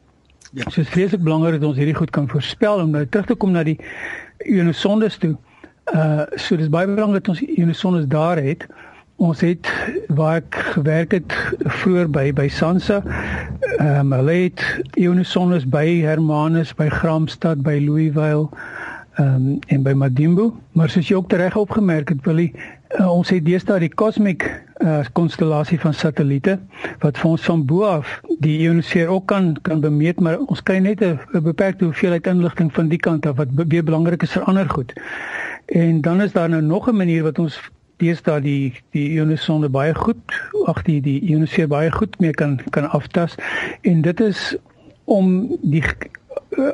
Ja. 0.51 0.63
So 0.63 0.81
dit 0.81 0.85
is 0.85 0.89
vreeslik 0.89 1.23
belangrik 1.23 1.59
dat 1.59 1.69
ons 1.69 1.77
hierdie 1.77 1.95
goed 1.95 2.09
kan 2.09 2.27
voorspel 2.27 2.83
om 2.83 2.89
nou 2.91 3.05
terug 3.07 3.25
te 3.25 3.35
kom 3.35 3.51
na 3.51 3.63
die 3.63 3.77
ionosondes 4.45 5.17
toe. 5.17 5.35
Uh 5.93 6.27
so 6.35 6.57
dis 6.59 6.69
baie 6.69 6.87
belangrik 6.87 7.23
dat 7.23 7.35
ons 7.35 7.43
ionosondes 7.55 8.07
daar 8.11 8.37
het. 8.37 8.65
Ons 9.21 9.41
het 9.45 9.69
waar 10.07 10.41
ek 10.41 10.57
gewerk 10.75 11.11
het 11.11 11.35
vroeër 11.81 12.09
by 12.09 12.25
by 12.35 12.47
Sansa. 12.51 13.01
Ehm 13.77 14.11
um, 14.11 14.13
hulle 14.19 14.37
het 14.49 14.65
ionosondes 14.99 15.67
by 15.69 15.85
Hermanus, 16.01 16.75
by 16.75 16.89
Gramstad, 16.89 17.63
by 17.63 17.79
Louisville 17.79 18.49
ehm 19.21 19.35
um, 19.35 19.59
en 19.67 19.83
by 19.83 19.93
Madimbo. 19.93 20.51
Maar 20.71 20.89
soos 20.89 21.07
jy 21.07 21.15
ook 21.15 21.33
reg 21.33 21.55
opgemerk 21.55 22.09
het, 22.09 22.25
Willie, 22.25 22.51
uh, 22.99 23.11
ons 23.11 23.29
het 23.29 23.45
deesdae 23.45 23.79
die 23.83 23.93
cosmic 24.01 24.45
uh, 24.81 25.01
konstellasie 25.13 25.79
van 25.79 25.93
satelliete 25.93 26.57
wat 27.03 27.19
vir 27.21 27.29
ons 27.29 27.45
van 27.49 27.65
bo 27.65 27.85
af 27.87 28.15
die 28.43 28.57
ionosfeer 28.65 29.11
ook 29.13 29.27
kan 29.31 29.53
kan 29.67 29.83
bemeet, 29.83 30.19
maar 30.19 30.39
ons 30.47 30.63
kry 30.63 30.79
net 30.81 31.03
'n 31.03 31.19
beperkte 31.43 31.85
hoeveelheid 31.85 32.27
inligting 32.27 32.73
van 32.73 32.89
die 32.89 32.99
kant 32.99 33.25
af 33.25 33.37
wat 33.37 33.53
weer 33.67 33.83
belangrik 33.83 34.23
is 34.23 34.31
vir 34.31 34.43
ander 34.43 34.69
goed. 34.69 34.93
En 35.65 36.01
dan 36.01 36.21
is 36.21 36.31
daar 36.31 36.49
nou 36.49 36.61
nog 36.61 36.89
'n 36.89 36.95
manier 36.95 37.23
wat 37.23 37.39
ons 37.39 37.61
deesdae 37.97 38.41
die 38.41 38.73
die 38.91 39.09
ionosonde 39.09 39.69
baie 39.69 39.93
goed, 39.95 40.41
ag 40.65 40.81
die 40.83 41.01
die 41.01 41.19
ionosfeer 41.21 41.67
baie 41.67 41.91
goed 41.91 42.19
mee 42.19 42.33
kan 42.33 42.59
kan 42.69 42.89
aftas 42.89 43.35
en 43.81 44.01
dit 44.01 44.19
is 44.19 44.55
om 45.05 45.57
die 45.61 45.83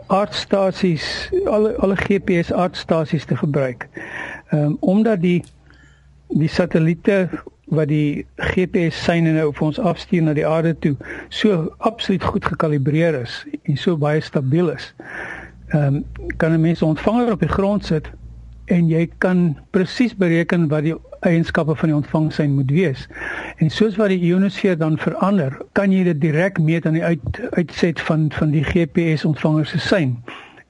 aardstasies 0.07 1.29
alle 1.45 1.75
alle 1.75 1.95
GPS 1.95 2.53
aardstasies 2.53 3.25
te 3.25 3.37
gebruik. 3.37 3.87
Ehm 4.49 4.63
um, 4.63 4.77
omdat 4.79 5.21
die 5.21 5.43
die 6.27 6.49
satelliete 6.49 7.29
wat 7.65 7.87
die 7.87 8.25
GPS 8.35 9.03
seine 9.03 9.31
nou 9.31 9.51
vir 9.53 9.65
ons 9.67 9.79
afstuur 9.79 10.23
na 10.23 10.33
die 10.33 10.47
aarde 10.47 10.73
toe 10.79 10.95
so 11.29 11.73
absoluut 11.77 12.23
goed 12.23 12.45
gekalibreer 12.45 13.21
is 13.21 13.45
en 13.63 13.77
so 13.77 13.97
baie 13.97 14.21
stabiel 14.21 14.69
is. 14.69 14.93
Ehm 15.67 15.95
um, 15.95 16.03
kan 16.37 16.51
'n 16.51 16.61
mens 16.61 16.81
'n 16.81 16.85
ontvanger 16.95 17.31
op 17.31 17.39
die 17.39 17.55
grond 17.55 17.85
sit 17.85 18.11
en 18.73 18.89
jy 18.91 19.05
kan 19.23 19.55
presies 19.71 20.15
bereken 20.15 20.67
wat 20.71 20.83
die 20.83 20.95
eienskappe 21.25 21.75
van 21.75 21.91
die 21.91 21.97
ontvangsyn 21.97 22.55
moet 22.55 22.71
wees. 22.71 23.05
En 23.63 23.71
soos 23.73 23.95
wat 23.99 24.11
die 24.13 24.19
ionosfeer 24.29 24.77
dan 24.77 24.97
verander, 25.01 25.55
kan 25.77 25.91
jy 25.91 26.03
dit 26.03 26.19
direk 26.21 26.59
meet 26.59 26.85
aan 26.85 26.99
die 26.99 27.03
uit, 27.03 27.39
uitset 27.55 28.01
van 28.09 28.27
van 28.35 28.51
die 28.51 28.63
GPS 28.67 29.25
ontvanger 29.25 29.65
se 29.65 29.79
sein. 29.79 30.17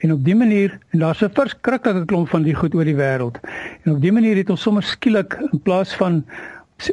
En 0.06 0.14
op 0.14 0.22
die 0.26 0.36
manier 0.38 0.78
en 0.94 1.00
daar's 1.00 1.24
'n 1.24 1.34
verskriklike 1.34 2.06
klomp 2.06 2.30
van 2.30 2.44
die 2.44 2.54
goed 2.56 2.76
oor 2.76 2.86
die 2.86 2.96
wêreld. 2.96 3.40
En 3.84 3.92
op 3.92 4.02
die 4.02 4.12
manier 4.12 4.36
het 4.36 4.50
ons 4.50 4.62
sommer 4.62 4.84
skielik 4.84 5.38
in 5.52 5.62
plaas 5.62 5.96
van 5.96 6.26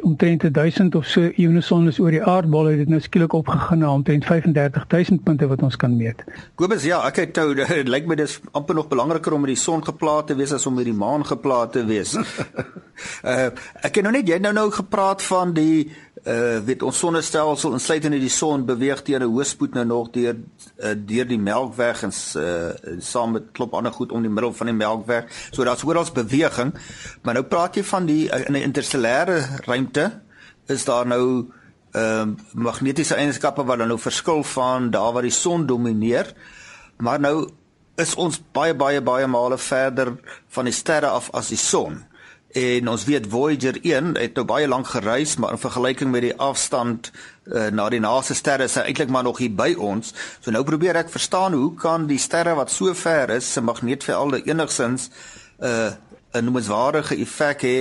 omtrent 0.01 0.41
1000 0.53 0.95
of 0.95 1.05
so 1.05 1.29
ionosondes 1.37 1.99
oor 2.01 2.13
die 2.13 2.23
aardbol 2.23 2.71
het 2.71 2.81
dit 2.81 2.89
nou 2.89 2.99
skielik 3.01 3.33
opgegaan 3.37 3.83
na 3.83 3.91
omtrent 3.93 4.25
35000 4.25 5.23
punte 5.23 5.47
wat 5.47 5.61
ons 5.65 5.77
kan 5.77 5.93
meet. 5.97 6.23
Kobus 6.57 6.87
ja, 6.87 7.03
ek 7.05 7.21
het 7.21 7.37
nou 7.41 7.53
dit 7.59 7.91
lyk 7.91 8.09
my 8.09 8.17
dis 8.19 8.39
amper 8.57 8.75
nog 8.75 8.89
belangriker 8.89 9.35
om 9.37 9.45
met 9.45 9.53
die 9.53 9.61
son 9.61 9.85
geplaas 9.85 10.25
te 10.31 10.37
wees 10.37 10.55
as 10.55 10.65
om 10.65 10.77
met 10.79 10.89
die 10.89 10.97
maan 10.97 11.25
geplaas 11.25 11.73
te 11.77 11.85
wees. 11.85 12.15
uh 12.17 13.49
ek 13.87 13.99
het 13.99 14.03
nou 14.03 14.13
net 14.15 14.29
jy 14.29 14.39
nou 14.41 14.53
nou 14.55 14.69
gepraat 14.73 15.21
van 15.25 15.53
die 15.53 15.91
uh 16.25 16.57
weet 16.65 16.81
ons 16.81 16.97
sonnestelsel 16.97 17.75
insluitende 17.77 18.17
die 18.19 18.33
son 18.33 18.63
beweeg 18.65 19.03
teen 19.05 19.21
'n 19.21 19.29
hoëspoed 19.29 19.75
nou 19.77 19.85
nog 19.85 20.07
deur 20.09 20.35
uh, 20.35 20.93
deur 20.97 21.27
die 21.27 21.37
Melkweg 21.37 22.01
en 22.03 22.13
uh 22.41 22.97
saam 22.99 23.31
met 23.31 23.51
klop 23.51 23.73
ander 23.73 23.93
goed 23.93 24.11
om 24.11 24.21
die 24.21 24.31
middel 24.31 24.53
van 24.53 24.67
die 24.67 24.75
Melkweg. 24.75 25.29
So 25.51 25.63
daar's 25.63 25.83
oral 25.83 26.05
beweging. 26.13 26.73
Maar 27.21 27.33
nou 27.33 27.45
praat 27.45 27.75
jy 27.75 27.83
van 27.83 28.05
die 28.05 28.25
uh, 28.29 28.47
in 28.47 28.53
'n 28.53 28.73
interstellêre 28.73 29.61
ruimte 29.65 30.21
is 30.67 30.85
daar 30.85 31.07
nou 31.07 31.45
ehm 31.91 32.29
uh, 32.29 32.35
magnetiese 32.53 33.15
eienskappe 33.15 33.63
wat 33.63 33.77
dan 33.77 33.87
nou 33.87 33.99
verskil 33.99 34.43
van 34.43 34.89
daar 34.89 35.13
waar 35.13 35.21
die 35.21 35.31
son 35.31 35.65
domineer. 35.65 36.33
Maar 36.97 37.19
nou 37.19 37.49
is 37.95 38.15
ons 38.15 38.41
baie 38.51 38.73
baie 38.75 39.01
baie 39.01 39.27
male 39.27 39.57
verder 39.57 40.15
van 40.47 40.65
die 40.65 40.73
sterre 40.73 41.07
af 41.07 41.29
as 41.31 41.47
die 41.47 41.57
son. 41.57 42.03
En 42.55 42.87
ons 42.87 43.03
weet 43.03 43.25
Voyager 43.27 43.77
1 43.81 44.13
het 44.15 44.37
nou 44.39 44.45
baie 44.47 44.67
lank 44.67 44.87
gereis, 44.87 45.33
maar 45.35 45.51
in 45.51 45.59
vergelyking 45.59 46.11
met 46.11 46.23
die 46.23 46.35
afstand 46.39 47.09
uh, 47.43 47.65
na 47.67 47.89
die 47.91 47.99
naaste 47.99 48.37
sterre 48.39 48.69
is 48.69 48.77
hy 48.79 48.85
eintlik 48.87 49.11
maar 49.11 49.25
nog 49.27 49.41
hier 49.43 49.51
by 49.51 49.73
ons. 49.75 50.13
So 50.39 50.55
nou 50.55 50.61
probeer 50.63 50.95
ek 51.01 51.11
verstaan 51.11 51.57
hoe 51.57 51.73
kan 51.75 52.07
die 52.07 52.21
sterre 52.21 52.55
wat 52.55 52.71
so 52.71 52.95
ver 52.95 53.35
is, 53.35 53.51
se 53.51 53.59
magneetvelde 53.59 54.39
enigsins 54.47 55.09
'n 55.59 55.67
uh, 55.67 55.91
'n 56.31 56.47
noemenswaardige 56.47 57.19
effek 57.27 57.67
hê 57.67 57.77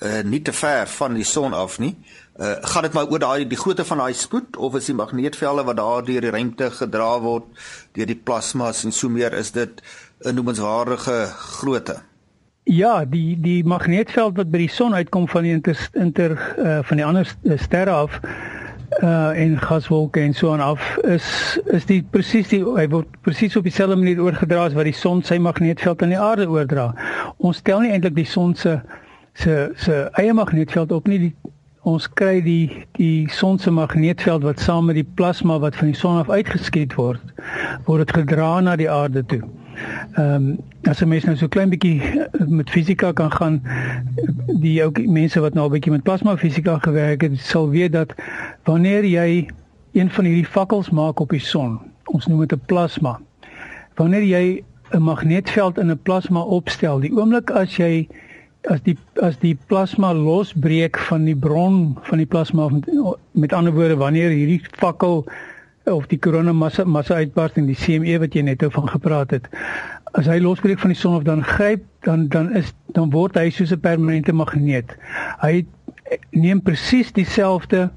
uh, 0.00 0.24
nie 0.24 0.40
te 0.42 0.52
ver 0.56 0.88
van 0.88 1.12
die 1.14 1.28
son 1.28 1.52
af 1.52 1.78
nie. 1.78 1.96
Uh, 2.40 2.56
gaan 2.64 2.88
dit 2.88 2.92
maar 2.92 3.12
oor 3.12 3.18
daai 3.18 3.48
die 3.48 3.60
grootte 3.60 3.84
van 3.84 3.98
daai 3.98 4.14
spoed 4.14 4.56
of 4.56 4.74
is 4.74 4.88
die 4.88 4.96
magneetvelde 4.96 5.64
wat 5.68 5.76
daar 5.76 6.04
deur 6.04 6.20
die 6.20 6.30
ruimte 6.30 6.70
gedra 6.70 7.20
word 7.20 7.44
deur 7.92 8.06
die 8.06 8.22
plasmas 8.24 8.84
en 8.84 8.92
so 8.92 9.08
meer 9.08 9.32
is 9.32 9.52
dit 9.52 9.82
'n 10.24 10.34
noemenswaardige 10.34 11.26
grootte? 11.60 12.00
Ja, 12.68 13.04
die 13.04 13.38
die 13.40 13.64
magneetveld 13.64 14.36
wat 14.36 14.50
by 14.52 14.58
die 14.60 14.68
son 14.68 14.92
uitkom 14.92 15.24
van 15.32 15.46
die 15.46 15.54
inter, 15.56 15.78
inter 15.96 16.34
uh, 16.60 16.78
van 16.84 16.98
die 17.00 17.04
ander 17.06 17.28
eh, 17.48 17.54
sterre 17.56 17.94
af 17.96 18.18
uh 19.00 19.30
en 19.40 19.54
gaswolke 19.60 20.20
en 20.20 20.34
so 20.36 20.52
aan 20.52 20.60
af 20.60 20.82
is 21.08 21.24
is 21.72 21.86
die 21.88 22.02
presies 22.12 22.50
die 22.52 22.60
hy 22.60 22.84
word 22.92 23.14
presies 23.24 23.56
op 23.56 23.64
dieselfde 23.64 23.96
manier 23.96 24.20
oorgedra 24.20 24.66
as 24.68 24.76
wat 24.76 24.84
die 24.84 24.96
son 24.96 25.22
sy 25.24 25.38
magneetveld 25.40 26.02
aan 26.04 26.12
die 26.12 26.20
aarde 26.20 26.48
oordra. 26.48 26.90
Ons 27.38 27.62
tel 27.64 27.80
nie 27.84 27.92
eintlik 27.96 28.18
die 28.18 28.28
son 28.28 28.52
se 28.54 28.74
se 29.32 29.70
se 29.76 30.02
eie 30.20 30.34
magneetveld 30.36 30.92
op 30.92 31.08
nie 31.08 31.20
die 31.22 31.32
ons 31.88 32.08
kry 32.20 32.42
die 32.44 32.84
die 33.00 33.30
son 33.32 33.56
se 33.58 33.72
magneetveld 33.72 34.44
wat 34.44 34.60
saam 34.60 34.92
met 34.92 35.00
die 35.00 35.08
plasma 35.20 35.56
wat 35.64 35.76
van 35.80 35.88
die 35.94 36.00
son 36.02 36.20
af 36.20 36.28
uitgeskiet 36.28 36.98
word 37.00 37.32
word 37.88 38.04
dit 38.04 38.14
gedra 38.20 38.58
na 38.60 38.76
die 38.76 38.90
aarde 38.92 39.24
toe. 39.32 39.40
Ehm 40.14 40.34
um, 40.34 40.58
as 40.82 41.02
'n 41.02 41.08
mens 41.08 41.24
nou 41.24 41.36
so 41.36 41.48
klein 41.48 41.68
bietjie 41.68 42.02
eh, 42.02 42.46
met 42.46 42.70
fisika 42.70 43.12
kan 43.12 43.32
gaan, 43.32 43.62
die 44.60 44.84
ook 44.84 45.06
mense 45.06 45.40
wat 45.40 45.54
nou 45.54 45.66
'n 45.66 45.72
bietjie 45.72 45.92
met 45.92 46.02
plasma 46.02 46.36
fisika 46.36 46.78
gewerk 46.78 47.20
het, 47.20 47.38
sal 47.38 47.68
weet 47.70 47.92
dat 47.92 48.14
wanneer 48.64 49.04
jy 49.04 49.48
een 49.92 50.10
van 50.10 50.24
hierdie 50.24 50.46
fakkels 50.46 50.90
maak 50.90 51.20
op 51.20 51.30
die 51.30 51.40
son, 51.40 51.78
ons 52.04 52.26
noem 52.26 52.40
dit 52.40 52.52
'n 52.52 52.62
plasma. 52.66 53.20
Wanneer 53.94 54.24
jy 54.24 54.62
'n 54.90 55.02
magneetveld 55.02 55.78
in 55.78 55.90
'n 55.90 56.02
plasma 56.02 56.40
opstel, 56.40 57.00
die 57.00 57.12
oomblik 57.12 57.50
as 57.50 57.76
jy 57.76 58.08
as 58.66 58.80
die 58.82 58.96
as 59.22 59.38
die 59.38 59.56
plasma 59.68 60.12
losbreek 60.14 60.98
van 61.08 61.24
die 61.24 61.36
bron 61.36 61.96
van 62.02 62.18
die 62.18 62.26
plasma 62.26 62.68
met, 62.68 62.88
met 63.32 63.52
ander 63.52 63.72
woorde 63.72 63.96
wanneer 63.96 64.30
hierdie 64.30 64.62
fakkel 64.70 65.24
of 65.92 66.06
die 66.10 66.18
korona 66.18 66.52
massa 66.52 66.84
massa 66.84 67.14
uitbarsting 67.14 67.66
die 67.68 67.78
CME 67.78 68.18
wat 68.22 68.34
jy 68.34 68.42
net 68.46 68.62
oor 68.62 68.72
van 68.74 68.88
gepraat 68.88 69.30
het. 69.36 69.48
As 70.18 70.26
hy 70.30 70.38
losbreek 70.42 70.80
van 70.82 70.92
die 70.94 70.98
son 70.98 71.16
of 71.18 71.26
dan 71.26 71.44
gryp 71.44 71.84
dan 72.06 72.28
dan 72.32 72.52
is 72.56 72.72
dan 72.96 73.10
word 73.14 73.36
hy 73.36 73.50
soos 73.50 73.72
'n 73.72 73.80
permanente 73.80 74.32
magneet. 74.32 74.96
Hy 75.42 75.66
neem 76.30 76.62
presies 76.62 77.12
dieselfde 77.12 77.90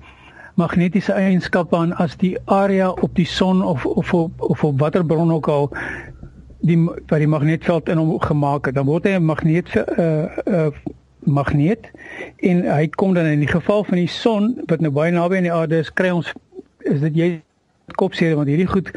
magnetiese 0.56 1.14
eienskappe 1.14 1.78
aan 1.78 1.94
as 1.94 2.18
die 2.18 2.38
area 2.46 2.92
op 2.92 3.16
die 3.16 3.26
son 3.26 3.64
of 3.64 3.86
of 3.86 4.14
of, 4.14 4.32
of 4.38 4.64
op 4.64 4.80
watter 4.80 5.06
bron 5.06 5.32
ook 5.32 5.48
al 5.48 5.70
die 6.62 6.78
wat 6.86 7.20
die 7.20 7.28
magneetveld 7.28 7.90
in 7.90 7.98
hom 7.98 8.20
gemaak 8.20 8.66
het. 8.66 8.76
Dan 8.76 8.86
word 8.86 9.04
hy 9.04 9.16
'n 9.18 9.26
magneet 9.26 9.70
uh, 9.76 10.26
uh, 10.46 10.68
magneet 11.24 11.92
en 12.38 12.64
hy 12.66 12.88
kom 12.88 13.14
dan 13.14 13.26
in 13.26 13.40
die 13.40 13.48
geval 13.48 13.84
van 13.84 13.98
die 13.98 14.10
son 14.10 14.62
wat 14.66 14.82
nou 14.82 14.92
baie 14.92 15.12
naby 15.12 15.38
aan 15.38 15.50
die 15.50 15.54
aarde 15.54 15.78
is 15.78 15.94
kry 15.94 16.10
ons 16.10 16.34
is 16.80 17.00
dit 17.00 17.16
jy 17.16 17.30
kopseer 17.96 18.36
want 18.36 18.48
hierdie 18.48 18.70
goed 18.70 18.92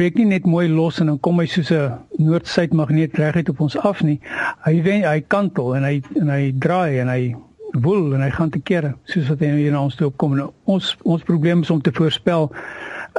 breek 0.00 0.16
nie 0.16 0.24
net 0.30 0.46
mooi 0.48 0.68
los 0.68 1.00
en 1.02 1.10
dan 1.10 1.20
kom 1.20 1.40
hy 1.42 1.46
soos 1.50 1.70
'n 1.76 1.92
noord-suid 2.24 2.72
magneet 2.72 3.18
reguit 3.20 3.48
op 3.48 3.60
ons 3.60 3.76
af 3.76 4.02
nie. 4.02 4.20
Hy 4.64 4.82
wen 4.82 5.02
hy 5.04 5.20
kantel 5.20 5.76
en 5.76 5.84
hy 5.84 6.02
en 6.20 6.28
hy 6.28 6.52
draai 6.58 7.00
en 7.00 7.08
hy 7.08 7.34
woel 7.72 8.14
en 8.14 8.22
hy 8.22 8.30
gaan 8.30 8.50
te 8.50 8.60
kere 8.60 8.94
soos 9.04 9.28
wat 9.28 9.40
hy 9.40 9.50
hier 9.56 9.72
na 9.72 9.82
ons 9.82 9.96
toe 9.96 10.06
opkom. 10.06 10.36
Nou, 10.36 10.52
ons 10.64 10.96
ons 11.04 11.22
probleem 11.22 11.60
is 11.62 11.70
om 11.70 11.80
te 11.80 11.92
voorspel 11.92 12.50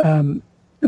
ehm 0.04 0.20
um, 0.20 0.42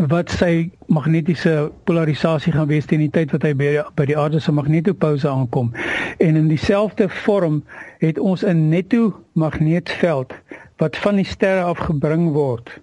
wat 0.10 0.32
sy 0.34 0.72
magnetiese 0.90 1.72
polarisasie 1.86 2.52
gaan 2.54 2.68
wees 2.68 2.88
teen 2.90 3.04
die 3.04 3.12
tyd 3.14 3.32
wat 3.32 3.44
hy 3.46 3.54
by, 3.54 3.68
by 3.94 4.08
die 4.10 4.18
aarde 4.18 4.40
se 4.42 4.52
magnetopouse 4.52 5.30
aankom. 5.30 5.70
En 6.18 6.36
in 6.36 6.48
dieselfde 6.48 7.10
vorm 7.10 7.62
het 8.02 8.18
ons 8.18 8.42
'n 8.42 8.70
netto 8.70 9.14
magneetveld 9.34 10.34
wat 10.82 10.98
van 10.98 11.16
die 11.16 11.30
sterre 11.30 11.62
af 11.62 11.78
gebring 11.78 12.32
word 12.34 12.82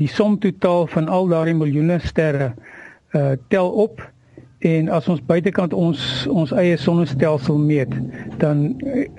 die 0.00 0.08
som 0.08 0.38
totaal 0.38 0.86
van 0.86 1.08
al 1.08 1.28
daardie 1.32 1.54
miljoene 1.54 2.00
sterre 2.04 2.52
uh 3.14 3.32
tel 3.48 3.70
op 3.70 4.02
en 4.66 4.88
as 4.88 5.08
ons 5.12 5.20
buitekant 5.28 5.74
ons 5.76 6.00
ons 6.32 6.52
eie 6.56 6.76
sonnestelsel 6.80 7.58
meet 7.60 7.92
dan 8.40 8.62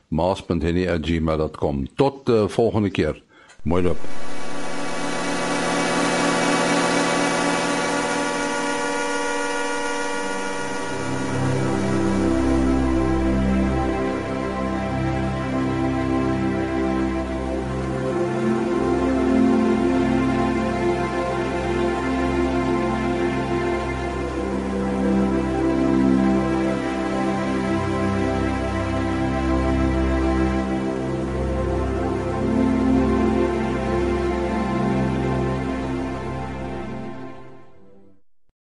maas.henny@gmail.com. 0.09 1.87
Tot 1.96 2.29
uh, 2.29 2.48
volgende 2.48 2.90
keer. 2.90 3.22
Mooi 3.62 3.83
loop. 3.83 4.44